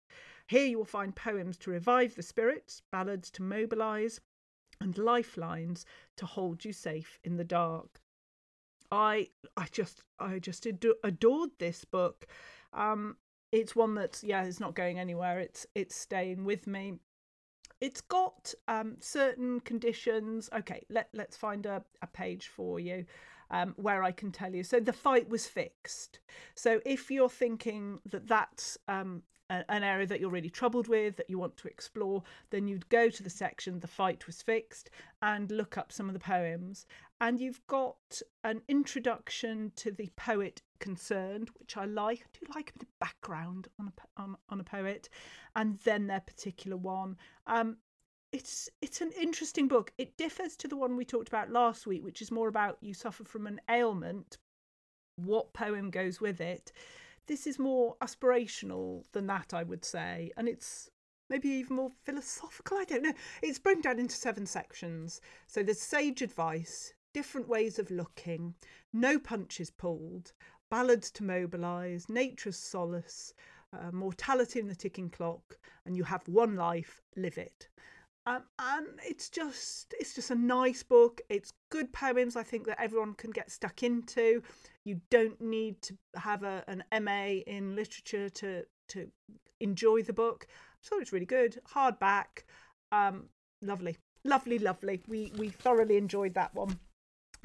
[0.48, 4.20] Here you will find poems to revive the spirits, ballads to mobilise,
[4.80, 5.86] and lifelines
[6.18, 8.02] to hold you safe in the dark.
[8.92, 12.28] I I just I just ado- adored this book.
[12.74, 13.18] Um,
[13.52, 15.40] it's one that's yeah, it's not going anywhere.
[15.40, 17.00] It's it's staying with me.
[17.82, 20.50] It's got um, certain conditions.
[20.54, 23.06] Okay, let let's find a, a page for you
[23.50, 24.64] um, where I can tell you.
[24.64, 26.20] So the fight was fixed.
[26.56, 31.30] So if you're thinking that that's um, an area that you're really troubled with, that
[31.30, 34.90] you want to explore, then you'd go to the section The Fight Was Fixed
[35.22, 36.86] and look up some of the poems.
[37.22, 42.20] And you've got an introduction to the poet concerned, which I like.
[42.20, 45.10] I do like a bit of background on a, on, on a poet,
[45.56, 47.18] and then their particular one.
[47.48, 47.78] Um,
[48.34, 49.94] it's it's an interesting book.
[49.98, 52.94] It differs to the one we talked about last week, which is more about you
[52.94, 54.38] suffer from an ailment.
[55.16, 56.74] What poem goes with it?
[57.28, 60.90] This is more aspirational than that, I would say, and it's
[61.30, 62.78] maybe even more philosophical.
[62.78, 63.14] I don't know.
[63.42, 65.22] It's broken down into seven sections.
[65.48, 68.54] So there's sage advice, different ways of looking,
[68.94, 70.34] no punches pulled,
[70.70, 73.34] ballads to mobilise, nature's solace,
[73.74, 77.70] uh, mortality in the ticking clock, and you have one life, live it.
[78.28, 81.22] Um, and it's just it's just a nice book.
[81.30, 82.36] It's good poems.
[82.36, 84.42] I think that everyone can get stuck into.
[84.84, 89.08] You don't need to have a, an MA in literature to to
[89.60, 90.48] enjoy the book.
[90.82, 91.60] So it's really good.
[91.74, 92.46] Hardback,
[92.92, 93.26] um,
[93.62, 95.02] lovely, lovely, lovely.
[95.08, 96.80] We we thoroughly enjoyed that one.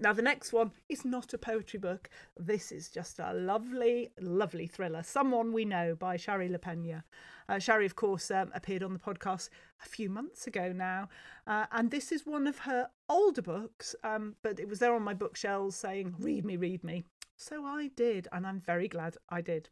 [0.00, 2.08] Now, the next one is not a poetry book.
[2.34, 5.02] This is just a lovely, lovely thriller.
[5.02, 7.02] Someone We Know by Shari LaPena.
[7.50, 9.50] Uh, Shari, of course, um, appeared on the podcast
[9.84, 11.10] a few months ago now.
[11.46, 15.02] Uh, and this is one of her older books, um, but it was there on
[15.02, 17.04] my bookshelves saying, read me, read me.
[17.36, 19.68] So I did, and I'm very glad I did.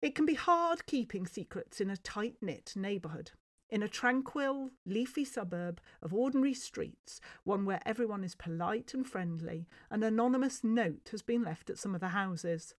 [0.00, 3.32] It can be hard keeping secrets in a tight knit neighbourhood.
[3.68, 9.68] In a tranquil, leafy suburb of ordinary streets, one where everyone is polite and friendly,
[9.90, 12.74] an anonymous note has been left at some of the houses.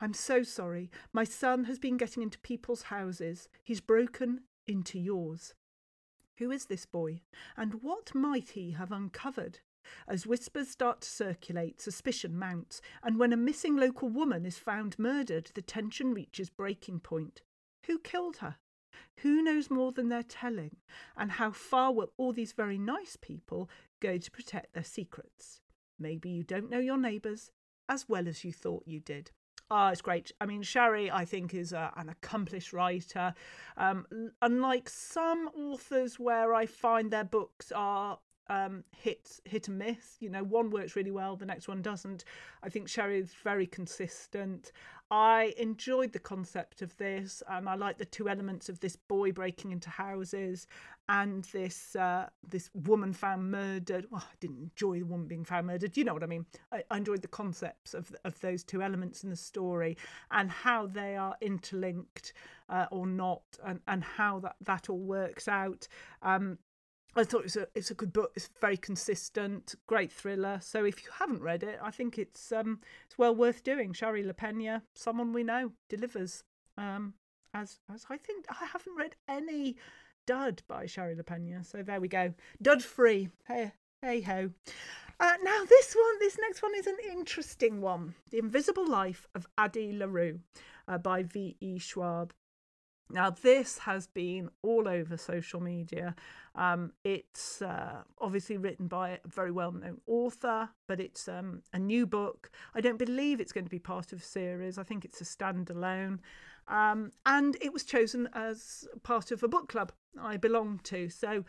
[0.00, 0.90] I'm so sorry.
[1.12, 3.48] My son has been getting into people's houses.
[3.62, 5.54] He's broken into yours.
[6.38, 7.20] Who is this boy?
[7.56, 9.60] And what might he have uncovered?
[10.08, 14.98] As whispers start to circulate, suspicion mounts, and when a missing local woman is found
[14.98, 17.42] murdered, the tension reaches breaking point.
[17.86, 18.56] Who killed her?
[19.18, 20.76] Who knows more than they're telling?
[21.16, 23.68] And how far will all these very nice people
[24.00, 25.60] go to protect their secrets?
[25.98, 27.50] Maybe you don't know your neighbours
[27.88, 29.30] as well as you thought you did.
[29.70, 30.32] Ah, it's great.
[30.40, 33.32] I mean, Shari, I think, is a, an accomplished writer.
[33.76, 34.06] Um,
[34.42, 40.16] unlike some authors where I find their books are um, hit hit and miss.
[40.20, 42.24] You know, one works really well, the next one doesn't.
[42.62, 44.72] I think Shari is very consistent.
[45.12, 49.30] I enjoyed the concept of this, and I like the two elements of this boy
[49.30, 50.66] breaking into houses
[51.06, 54.06] and this uh, this woman found murdered.
[54.10, 55.98] Well, I didn't enjoy the woman being found murdered.
[55.98, 56.46] You know what I mean?
[56.72, 59.98] I, I enjoyed the concepts of of those two elements in the story
[60.30, 62.32] and how they are interlinked
[62.70, 65.88] uh, or not, and and how that that all works out.
[66.22, 66.56] Um,
[67.14, 68.32] I thought it's a it's a good book.
[68.34, 70.58] It's very consistent, great thriller.
[70.62, 73.92] So if you haven't read it, I think it's um it's well worth doing.
[73.92, 76.44] Shari LaPena, someone we know, delivers.
[76.78, 77.14] Um,
[77.54, 79.76] as as I think I haven't read any
[80.26, 81.66] Dud by Shari LaPena.
[81.66, 82.32] So there we go.
[82.60, 83.28] Dud free.
[83.46, 84.50] Hey, hey ho.
[85.20, 88.14] Uh, now this one, this next one is an interesting one.
[88.30, 90.40] The Invisible Life of Addie LaRue
[90.88, 91.78] uh, by V.E.
[91.78, 92.32] Schwab.
[93.12, 96.14] Now, this has been all over social media.
[96.54, 101.78] Um, it's uh, obviously written by a very well known author, but it's um, a
[101.78, 102.50] new book.
[102.74, 105.24] I don't believe it's going to be part of a series, I think it's a
[105.24, 106.18] standalone.
[106.68, 111.08] Um, and it was chosen as part of a book club I belong to.
[111.08, 111.44] So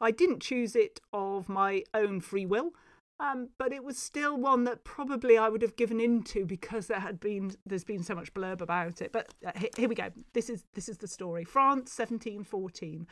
[0.00, 2.72] I didn't choose it of my own free will.
[3.20, 7.00] Um, but it was still one that probably I would have given into because there
[7.00, 9.12] had been there's been so much blurb about it.
[9.12, 10.10] But uh, here, here we go.
[10.32, 11.44] This is this is the story.
[11.44, 13.06] France, 1714.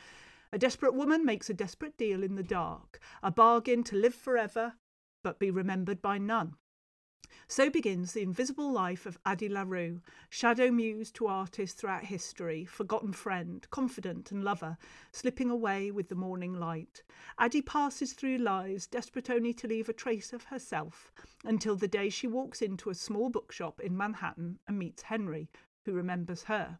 [0.51, 4.73] A desperate woman makes a desperate deal in the dark, a bargain to live forever,
[5.23, 6.57] but be remembered by none.
[7.47, 13.13] So begins the invisible life of Addie LaRue, shadow muse to artists throughout history, forgotten
[13.13, 14.77] friend, confidant and lover,
[15.11, 17.03] slipping away with the morning light.
[17.37, 21.11] Addie passes through lives, desperate only to leave a trace of herself,
[21.43, 25.49] until the day she walks into a small bookshop in Manhattan and meets Henry,
[25.85, 26.79] who remembers her.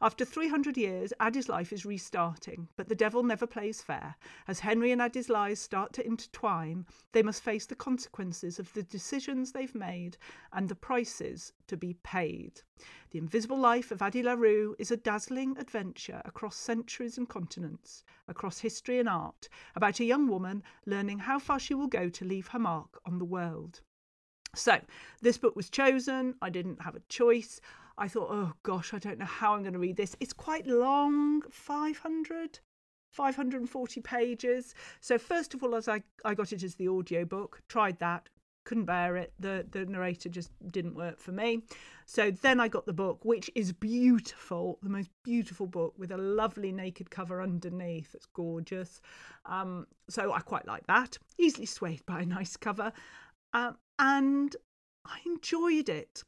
[0.00, 4.16] After 300 years, Addie's life is restarting, but the devil never plays fair.
[4.48, 8.82] As Henry and Addie's lives start to intertwine, they must face the consequences of the
[8.82, 10.16] decisions they've made
[10.52, 12.62] and the prices to be paid.
[13.10, 18.60] The Invisible Life of Addie LaRue is a dazzling adventure across centuries and continents, across
[18.60, 22.48] history and art, about a young woman learning how far she will go to leave
[22.48, 23.80] her mark on the world.
[24.54, 24.80] So,
[25.22, 26.34] this book was chosen.
[26.42, 27.60] I didn't have a choice.
[28.00, 30.16] I thought, oh gosh, I don't know how I'm going to read this.
[30.20, 32.58] It's quite long 500,
[33.12, 34.74] 540 pages.
[35.02, 38.30] So, first of all, as I, I got it as the audio book, tried that,
[38.64, 39.34] couldn't bear it.
[39.38, 41.62] The, the narrator just didn't work for me.
[42.06, 46.16] So, then I got the book, which is beautiful, the most beautiful book with a
[46.16, 48.14] lovely naked cover underneath.
[48.14, 49.02] It's gorgeous.
[49.44, 51.18] Um, so, I quite like that.
[51.36, 52.94] Easily swayed by a nice cover.
[53.52, 54.56] Um, and
[55.04, 56.24] I enjoyed it.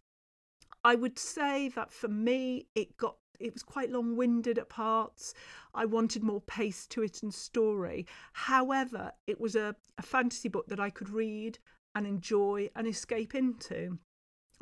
[0.84, 5.34] I would say that for me, it got it was quite long winded at parts.
[5.74, 8.06] I wanted more pace to it and story.
[8.32, 11.58] However, it was a, a fantasy book that I could read
[11.94, 13.98] and enjoy and escape into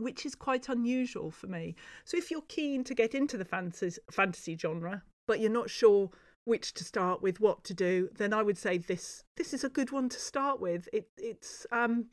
[0.01, 1.77] which is quite unusual for me.
[2.05, 6.11] So if you're keen to get into the fantasy fantasy genre, but you're not sure
[6.45, 9.69] which to start with, what to do, then I would say this this is a
[9.69, 10.89] good one to start with.
[10.93, 12.07] It it's um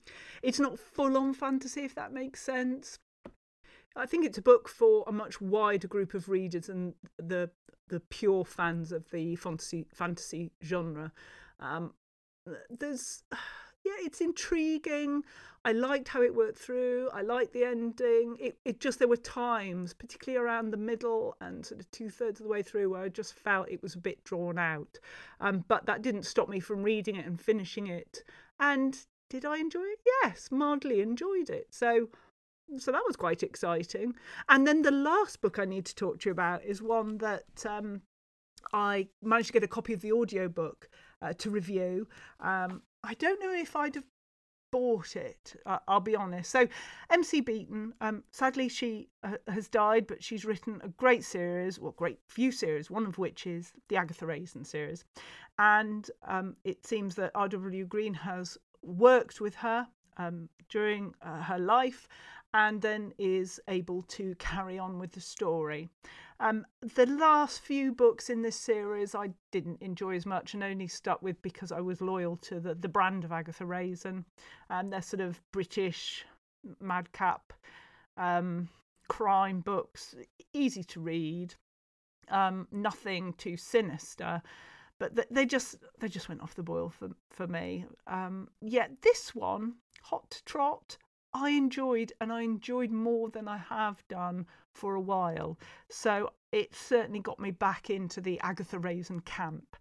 [0.43, 2.99] it's not full on fantasy if that makes sense,
[3.97, 7.49] I think it's a book for a much wider group of readers than the
[7.89, 11.11] the pure fans of the fantasy fantasy genre.
[11.59, 11.93] Um,
[12.69, 13.23] there's
[13.87, 15.23] yeah, it's intriguing.
[15.63, 17.09] I liked how it worked through.
[17.13, 18.37] I liked the ending.
[18.39, 22.39] It, it just there were times, particularly around the middle and sort of two thirds
[22.39, 24.99] of the way through, where I just felt it was a bit drawn out.
[25.39, 28.23] Um, but that didn't stop me from reading it and finishing it.
[28.59, 28.97] And
[29.29, 29.99] did I enjoy it?
[30.23, 31.67] Yes, mildly enjoyed it.
[31.71, 32.09] So
[32.77, 34.13] so that was quite exciting.
[34.49, 37.65] And then the last book I need to talk to you about is one that
[37.65, 38.01] um,
[38.73, 40.89] I managed to get a copy of the audio book
[41.21, 42.07] uh, to review.
[42.39, 44.03] Um, I don't know if I'd have
[44.71, 45.55] bought it,
[45.87, 46.51] I'll be honest.
[46.51, 46.67] So,
[47.09, 51.93] MC Beaton, um, sadly, she uh, has died, but she's written a great series, well,
[51.93, 55.05] great few series, one of which is the Agatha Raisin series.
[55.57, 57.85] And um, it seems that R.W.
[57.85, 62.07] Green has worked with her um, during uh, her life
[62.57, 65.87] and then is able to carry on with the story.
[66.39, 66.65] Um,
[66.95, 71.21] the last few books in this series I didn't enjoy as much and only stuck
[71.21, 74.25] with because I was loyal to the, the brand of Agatha Raisin
[74.71, 76.25] and they're sort of British
[76.79, 77.53] madcap
[78.17, 78.69] um,
[79.07, 80.15] crime books,
[80.51, 81.53] easy to read,
[82.29, 84.41] um, nothing too sinister.
[84.99, 87.85] But they just they just went off the boil for for me.
[88.07, 90.97] Um, yet this one, Hot Trot,
[91.37, 95.59] I enjoyed, and I enjoyed more than I have done for a while.
[95.89, 99.75] So it certainly got me back into the Agatha Raisin camp.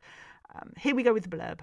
[0.54, 1.60] Um, here we go with the blurb.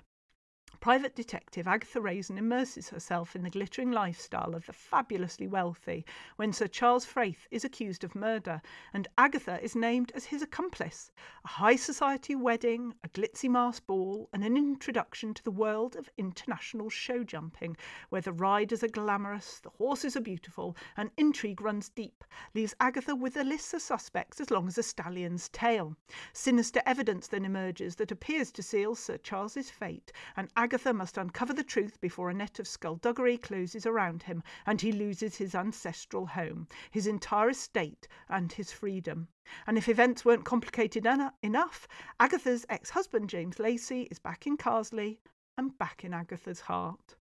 [0.84, 6.52] Private detective Agatha Raisin immerses herself in the glittering lifestyle of the fabulously wealthy when
[6.52, 8.62] Sir Charles Fraith is accused of murder
[8.94, 11.14] and Agatha is named as his accomplice.
[11.46, 16.10] A high society wedding, a glitzy masked ball, and an introduction to the world of
[16.18, 17.78] international show jumping,
[18.10, 23.16] where the riders are glamorous, the horses are beautiful, and intrigue runs deep, leaves Agatha
[23.16, 25.96] with a list of suspects as long as a stallion's tail.
[26.34, 31.20] Sinister evidence then emerges that appears to seal Sir Charles's fate, and Agatha Agatha must
[31.20, 35.54] uncover the truth before a net of skullduggery closes around him and he loses his
[35.54, 39.28] ancestral home, his entire estate, and his freedom.
[39.68, 41.06] And if events weren't complicated
[41.44, 41.88] enough,
[42.20, 45.20] Agatha's ex husband, James Lacey, is back in Carsley
[45.60, 47.18] and back in Agatha's heart.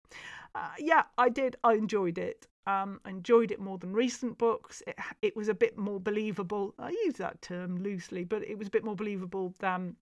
[0.55, 1.57] Uh, yeah, I did.
[1.61, 2.47] I enjoyed it.
[2.67, 4.81] Um, enjoyed it more than recent books.
[4.87, 6.73] It, it was a bit more believable.
[6.79, 9.97] I use that term loosely, but it was a bit more believable than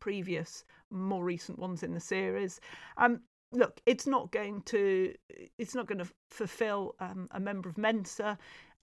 [0.00, 2.60] previous, more recent ones in the series.
[2.96, 3.20] Um,
[3.52, 5.14] look, it's not going to
[5.58, 8.38] it's not going to fulfil um, a member of Mensa,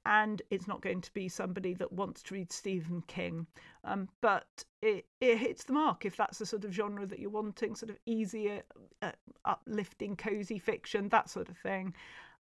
[0.05, 3.47] and it's not going to be somebody that wants to read Stephen King.
[3.83, 7.29] Um, but it it hits the mark if that's the sort of genre that you're
[7.29, 8.63] wanting, sort of easier,
[9.01, 9.11] uh,
[9.45, 11.93] uplifting, cozy fiction, that sort of thing.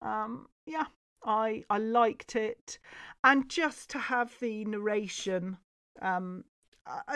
[0.01, 0.86] Um, yeah,
[1.24, 2.80] I I liked it,
[3.24, 5.57] and just to have the narration
[6.01, 6.53] um, uh,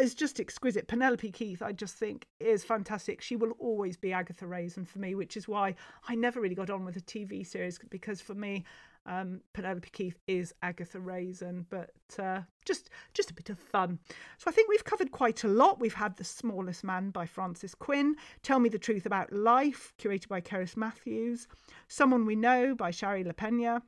[0.01, 0.88] is just exquisite.
[0.88, 3.22] Penelope Keith, I just think, is fantastic.
[3.22, 5.76] She will always be Agatha Raisin for me, which is why
[6.07, 8.65] I never really got on with a TV series because for me,
[9.07, 13.99] um, Penelope Keith is Agatha Raisin, but uh, just just a bit of fun.
[14.38, 15.80] So I think we've covered quite a lot.
[15.80, 20.28] We've had The Smallest Man by Frances Quinn, Tell Me the Truth About Life, curated
[20.28, 21.47] by Cerys Matthews,
[21.88, 23.82] Someone We Know by Shari LaPena,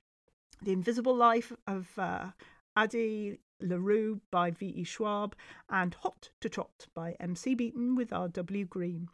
[0.61, 2.27] The Invisible Life of uh,
[2.77, 4.83] Addie LaRue by V.E.
[4.83, 5.35] Schwab,
[5.69, 7.55] and Hot to Trot by M.C.
[7.55, 8.65] Beaton with R.W.
[8.65, 9.07] Green.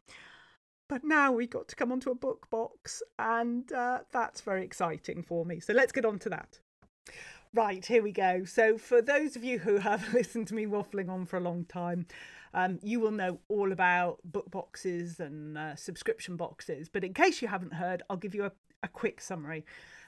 [0.88, 5.24] But now we got to come onto a book box, and uh, that's very exciting
[5.24, 5.60] for me.
[5.60, 6.60] So let's get on to that.
[7.54, 8.44] Right, here we go.
[8.44, 11.66] So, for those of you who have listened to me waffling on for a long
[11.66, 12.06] time,
[12.54, 16.90] um, you will know all about book boxes and uh, subscription boxes.
[16.90, 18.52] But in case you haven't heard, I'll give you a,
[18.84, 19.66] a quick summary.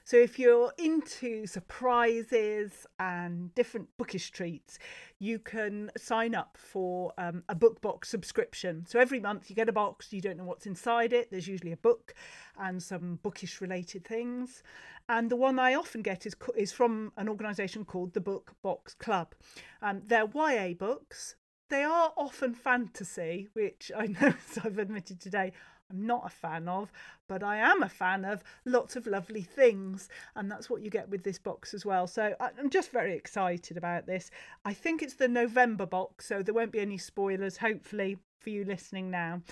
[0.08, 4.78] So if you're into surprises and different bookish treats,
[5.18, 8.86] you can sign up for um, a book box subscription.
[8.86, 11.30] So every month you get a box, you don't know what's inside it.
[11.30, 12.14] There's usually a book
[12.58, 14.62] and some bookish related things.
[15.10, 18.94] And the one I often get is is from an organisation called the Book Box
[18.94, 19.34] Club.
[19.82, 21.36] Um, they're YA books.
[21.68, 25.52] They are often fantasy, which I know, as I've admitted today,
[25.90, 26.92] I'm not a fan of,
[27.28, 30.08] but I am a fan of lots of lovely things.
[30.36, 32.06] And that's what you get with this box as well.
[32.06, 34.30] So I'm just very excited about this.
[34.64, 38.64] I think it's the November box, so there won't be any spoilers, hopefully, for you
[38.64, 39.42] listening now.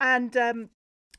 [0.00, 0.70] And um,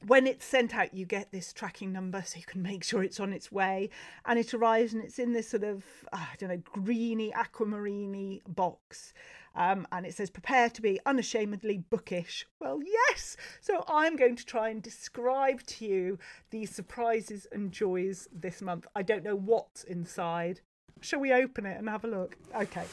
[0.06, 3.20] when it's sent out, you get this tracking number so you can make sure it's
[3.20, 3.90] on its way.
[4.26, 5.84] And it arrives and it's in this sort of,
[6.14, 9.14] I don't know, greeny, aquamarine box.
[9.56, 12.46] Um, and it says, prepare to be unashamedly bookish.
[12.60, 13.36] Well, yes.
[13.60, 16.20] So I'm going to try and describe to you
[16.52, 18.86] the surprises and joys this month.
[18.96, 20.62] I don't know what's inside.
[21.02, 22.38] Shall we open it and have a look?
[22.56, 22.86] Okay.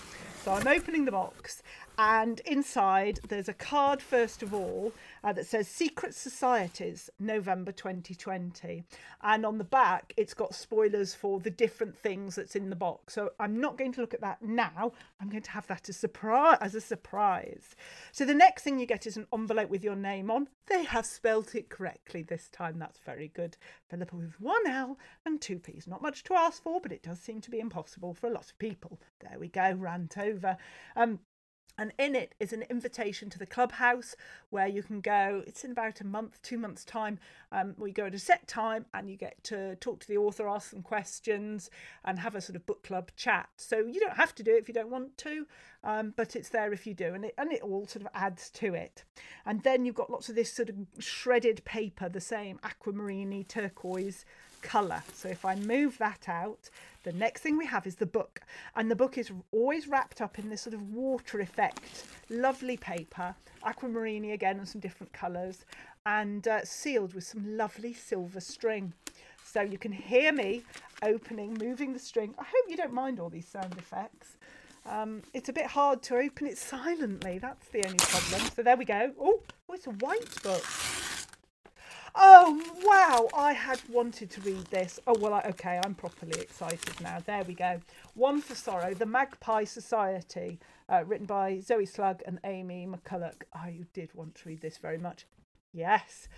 [0.42, 1.62] So I'm opening the box
[1.98, 4.92] and inside, there's a card, first of all,
[5.22, 8.84] uh, that says Secret Societies, November 2020.
[9.22, 13.14] And on the back, it's got spoilers for the different things that's in the box.
[13.14, 14.92] So I'm not going to look at that now.
[15.20, 17.76] I'm going to have that as, surprise, as a surprise.
[18.12, 20.48] So the next thing you get is an envelope with your name on.
[20.66, 22.78] They have spelt it correctly this time.
[22.78, 23.56] That's very good.
[23.88, 25.86] Philippa with one L and two P's.
[25.86, 28.50] Not much to ask for, but it does seem to be impossible for a lot
[28.50, 28.98] of people.
[29.20, 30.56] There we go, rant over.
[30.96, 31.20] Um,
[31.78, 34.14] and in it is an invitation to the clubhouse
[34.50, 37.18] where you can go it's in about a month two months time
[37.52, 40.48] um, we go at a set time and you get to talk to the author
[40.48, 41.70] ask some questions
[42.04, 43.48] and have a sort of book club chat.
[43.56, 45.46] So you don't have to do it if you don't want to
[45.84, 48.50] um, but it's there if you do and it, and it all sort of adds
[48.50, 49.04] to it.
[49.46, 54.24] And then you've got lots of this sort of shredded paper the same aquamarine turquoise
[54.64, 56.70] colour so if i move that out
[57.04, 58.40] the next thing we have is the book,
[58.74, 63.34] and the book is always wrapped up in this sort of water effect, lovely paper,
[63.62, 65.66] aquamarine again, and some different colours,
[66.06, 68.94] and uh, sealed with some lovely silver string.
[69.44, 70.62] So you can hear me
[71.02, 72.34] opening, moving the string.
[72.38, 74.38] I hope you don't mind all these sound effects.
[74.86, 77.38] Um, it's a bit hard to open it silently.
[77.38, 78.50] That's the only problem.
[78.56, 79.12] So there we go.
[79.20, 80.64] Oh, it's a white book.
[82.16, 83.28] Oh, wow.
[83.36, 85.00] I had wanted to read this.
[85.06, 87.18] Oh, well, I, okay, I'm properly excited now.
[87.24, 87.80] There we go.
[88.14, 93.42] One for Sorrow, The Magpie Society, uh, written by Zoe Sugg and Amy McCulloch.
[93.68, 95.26] You did want to read this very much.
[95.72, 96.28] Yes.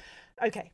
[0.42, 0.72] Okay.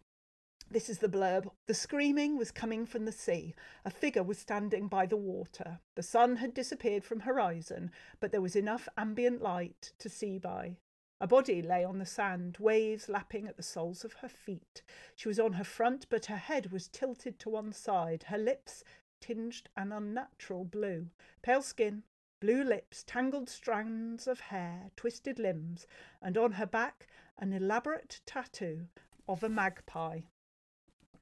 [0.70, 1.48] This is the blurb.
[1.66, 3.54] The screaming was coming from the sea.
[3.84, 5.80] A figure was standing by the water.
[5.96, 7.90] The sun had disappeared from horizon,
[8.20, 10.76] but there was enough ambient light to see by.
[11.22, 14.82] A body lay on the sand, waves lapping at the soles of her feet.
[15.14, 18.82] She was on her front, but her head was tilted to one side, her lips
[19.20, 21.10] tinged an unnatural blue.
[21.40, 22.02] Pale skin,
[22.40, 25.86] blue lips, tangled strands of hair, twisted limbs,
[26.20, 27.06] and on her back
[27.38, 28.88] an elaborate tattoo
[29.28, 30.22] of a magpie.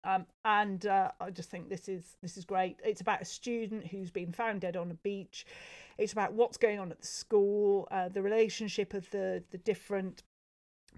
[0.03, 2.81] Um, and uh, I just think this is this is great.
[2.83, 5.45] It's about a student who's been found dead on a beach.
[6.01, 10.23] It's about what's going on at the school, uh, the relationship of the the different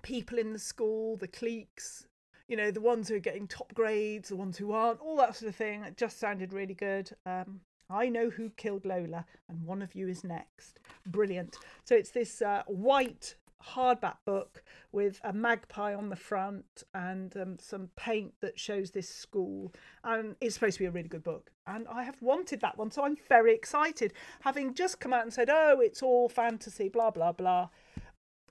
[0.03, 2.07] people in the school, the cliques,
[2.49, 5.35] you know, the ones who are getting top grades, the ones who aren't, all that
[5.37, 5.83] sort of thing.
[5.83, 7.11] It just sounded really good.
[7.27, 10.79] Um, I know who killed Lola, and one of you is next.
[11.07, 11.57] Brilliant.
[11.85, 17.57] So it's this uh, white hardback book with a magpie on the front and um,
[17.59, 19.73] some paint that shows this school.
[20.05, 21.51] And it's supposed to be a really good book.
[21.67, 24.13] And I have wanted that one, so I'm very excited.
[24.41, 27.69] Having just come out and said, oh, it's all fantasy, blah, blah, blah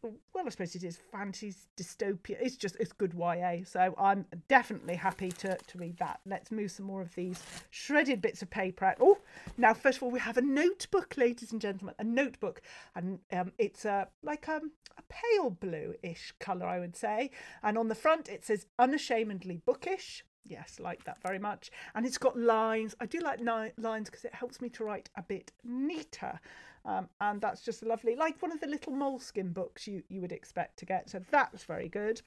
[0.04, 2.38] well, I suppose it is fantasy dystopia.
[2.42, 6.20] It's just it's good YA, so I'm definitely happy to to read that.
[6.26, 8.98] Let's move some more of these shredded bits of paper out.
[9.00, 9.20] Oh,
[9.58, 12.62] now first of all, we have a notebook, ladies and gentlemen, a notebook,
[12.96, 17.30] and um, it's a like um, a pale blue-ish color, I would say.
[17.62, 20.24] And on the front, it says unashamedly bookish.
[20.44, 21.70] Yes, like that very much.
[21.94, 22.96] And it's got lines.
[23.00, 26.40] I do like ni- lines because it helps me to write a bit neater.
[26.86, 30.32] Um, and that's just lovely, like one of the little moleskin books you, you would
[30.32, 31.10] expect to get.
[31.10, 32.22] So that's very good.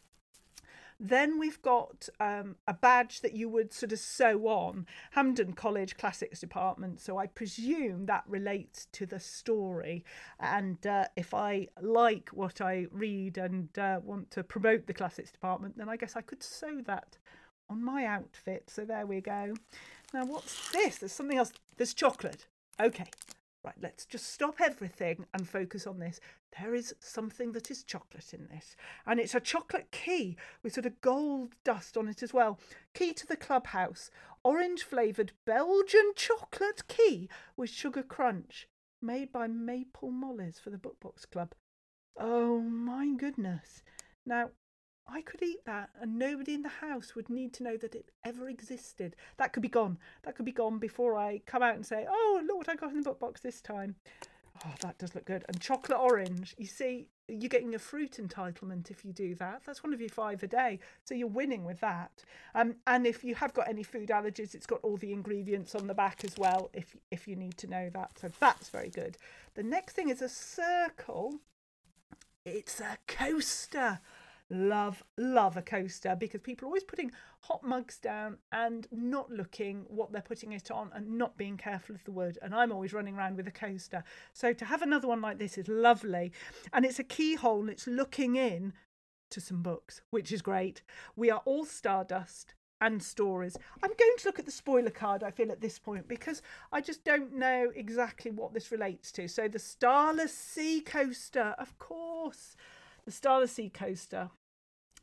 [1.01, 5.97] Then we've got um, a badge that you would sort of sew on Hampden College
[5.97, 7.01] Classics Department.
[7.01, 10.05] So I presume that relates to the story.
[10.39, 15.33] And uh, if I like what I read and uh, want to promote the Classics
[15.33, 17.19] Department, then I guess I could sew that
[17.69, 18.71] on my outfit.
[18.71, 19.55] So there we go.
[20.13, 20.99] Now, what's this?
[20.99, 21.53] There's something else.
[21.77, 22.47] There's chocolate.
[22.81, 23.07] Okay,
[23.65, 26.21] right, let's just stop everything and focus on this.
[26.61, 30.87] There is something that is chocolate in this, and it's a chocolate key with sort
[30.87, 32.59] of gold dust on it as well.
[32.93, 34.11] Key to the clubhouse,
[34.45, 38.69] orange flavoured Belgian chocolate key with sugar crunch,
[39.01, 41.55] made by Maple Mollies for the Book Box Club.
[42.19, 43.83] Oh my goodness.
[44.25, 44.51] Now,
[45.07, 48.11] I could eat that and nobody in the house would need to know that it
[48.25, 49.17] ever existed.
[49.37, 49.99] That could be gone.
[50.23, 52.91] That could be gone before I come out and say, oh, look what I got
[52.91, 53.97] in the book box this time.
[54.65, 55.45] Oh, that does look good.
[55.49, 56.55] And chocolate orange.
[56.57, 59.63] You see, you're getting a fruit entitlement if you do that.
[59.67, 60.79] That's one of your five a day.
[61.05, 62.25] So you're winning with that.
[62.55, 65.87] Um, and if you have got any food allergies, it's got all the ingredients on
[65.87, 68.19] the back as well, if, if you need to know that.
[68.21, 69.19] So that's very good.
[69.55, 71.41] The next thing is a circle.
[72.45, 74.01] It's a coaster
[74.55, 79.85] love, love a coaster because people are always putting hot mugs down and not looking
[79.89, 82.39] what they're putting it on and not being careful of the wood.
[82.43, 84.05] And I'm always running around with a coaster.
[84.33, 86.33] So to have another one like this is lovely.
[86.73, 88.73] And it's a keyhole and it's looking in
[89.31, 90.83] to some books, which is great.
[91.17, 93.57] We are all stardust and stories.
[93.83, 96.43] I'm going to look at the spoiler card, I feel, at this point, because
[96.73, 99.29] I just don't know exactly what this relates to.
[99.29, 102.57] So, the Starless Sea Coaster, of course.
[103.05, 104.31] The Starless Sea Coaster.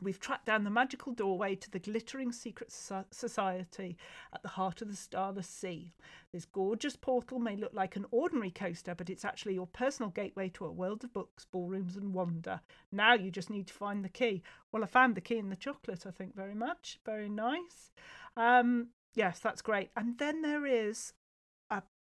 [0.01, 2.71] We've tracked down the magical doorway to the glittering secret
[3.11, 3.97] society
[4.33, 5.93] at the heart of the starless sea.
[6.33, 10.49] This gorgeous portal may look like an ordinary coaster, but it's actually your personal gateway
[10.49, 12.61] to a world of books, ballrooms, and wonder.
[12.91, 14.41] Now you just need to find the key.
[14.71, 16.99] Well, I found the key in the chocolate, I think, very much.
[17.05, 17.91] Very nice.
[18.35, 19.91] Um, yes, that's great.
[19.95, 21.13] And then there is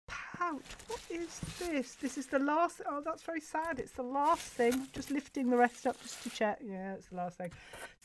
[0.06, 0.64] pouch.
[0.88, 1.94] What is this?
[1.94, 2.80] This is the last.
[2.88, 3.78] Oh, that's very sad.
[3.78, 4.88] It's the last thing.
[4.92, 6.60] Just lifting the rest up just to check.
[6.64, 7.52] Yeah, it's the last thing.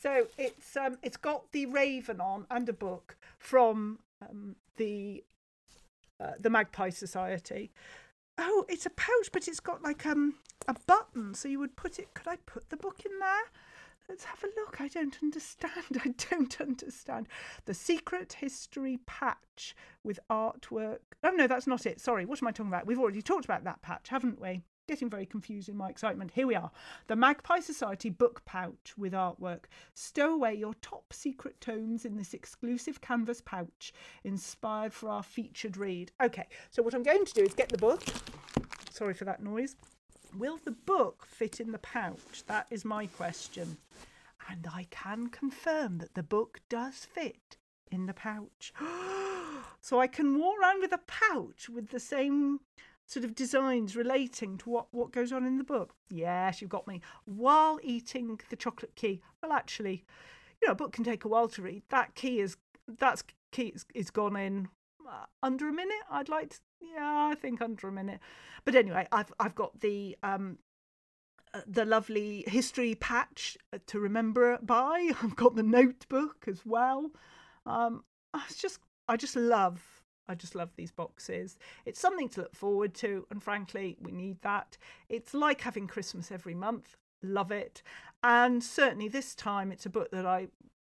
[0.01, 5.23] So it's um, it's got the raven on and a book from um, the
[6.19, 7.71] uh, the Magpie Society.
[8.37, 10.35] Oh, it's a pouch, but it's got like um
[10.67, 12.13] a button, so you would put it.
[12.13, 13.45] Could I put the book in there?
[14.11, 14.81] Let's have a look.
[14.81, 16.01] I don't understand.
[16.03, 17.29] I don't understand.
[17.63, 20.97] The Secret History patch with artwork.
[21.23, 22.01] Oh, no, that's not it.
[22.01, 22.85] Sorry, what am I talking about?
[22.85, 24.63] We've already talked about that patch, haven't we?
[24.89, 26.31] Getting very confused in my excitement.
[26.31, 26.71] Here we are.
[27.07, 29.67] The Magpie Society book pouch with artwork.
[29.93, 33.93] Stow away your top secret tomes in this exclusive canvas pouch,
[34.25, 36.11] inspired for our featured read.
[36.21, 38.03] Okay, so what I'm going to do is get the book.
[38.89, 39.77] Sorry for that noise.
[40.37, 42.43] Will the book fit in the pouch?
[42.47, 43.77] That is my question.
[44.49, 47.57] And I can confirm that the book does fit
[47.91, 48.73] in the pouch.
[49.81, 52.61] so I can walk around with a pouch with the same
[53.05, 55.93] sort of designs relating to what, what goes on in the book.
[56.09, 57.01] Yes, you've got me.
[57.25, 59.21] While eating the chocolate key.
[59.41, 60.05] Well, actually,
[60.61, 61.83] you know, a book can take a while to read.
[61.89, 62.55] That key is
[62.99, 64.69] that's key is, is gone in
[65.07, 66.03] uh, under a minute.
[66.09, 68.19] I'd like to, yeah, I think under a minute.
[68.65, 70.57] But anyway, I've I've got the um
[71.53, 73.57] uh, the lovely history patch
[73.87, 75.11] to remember by.
[75.23, 77.11] I've got the notebook as well.
[77.65, 78.03] Um,
[78.35, 81.57] it's just I just love I just love these boxes.
[81.85, 84.77] It's something to look forward to, and frankly, we need that.
[85.09, 86.95] It's like having Christmas every month.
[87.21, 87.83] Love it.
[88.23, 90.47] And certainly this time, it's a book that I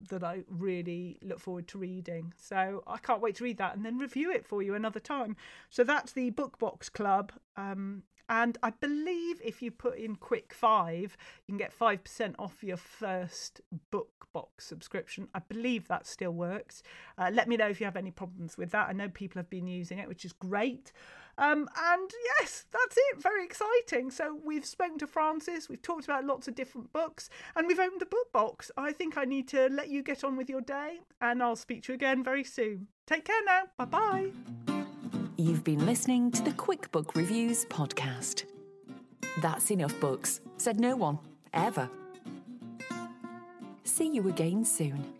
[0.08, 2.32] that I really look forward to reading.
[2.36, 5.36] So I can't wait to read that and then review it for you another time.
[5.68, 7.32] So that's the Book Box Club.
[7.56, 12.62] Um, and I believe if you put in Quick Five, you can get 5% off
[12.62, 15.26] your first book box subscription.
[15.34, 16.84] I believe that still works.
[17.18, 18.88] Uh, let me know if you have any problems with that.
[18.88, 20.92] I know people have been using it, which is great.
[21.38, 22.10] Um, and
[22.40, 23.22] yes, that's it.
[23.22, 24.10] Very exciting.
[24.10, 28.00] So we've spoken to Frances, we've talked about lots of different books, and we've opened
[28.00, 28.70] the book box.
[28.76, 31.84] I think I need to let you get on with your day, and I'll speak
[31.84, 32.88] to you again very soon.
[33.06, 33.62] Take care now.
[33.78, 34.30] Bye bye.
[35.36, 38.44] You've been listening to the Quick Book Reviews podcast.
[39.40, 41.18] That's enough books, said no one,
[41.54, 41.88] ever.
[43.84, 45.19] See you again soon.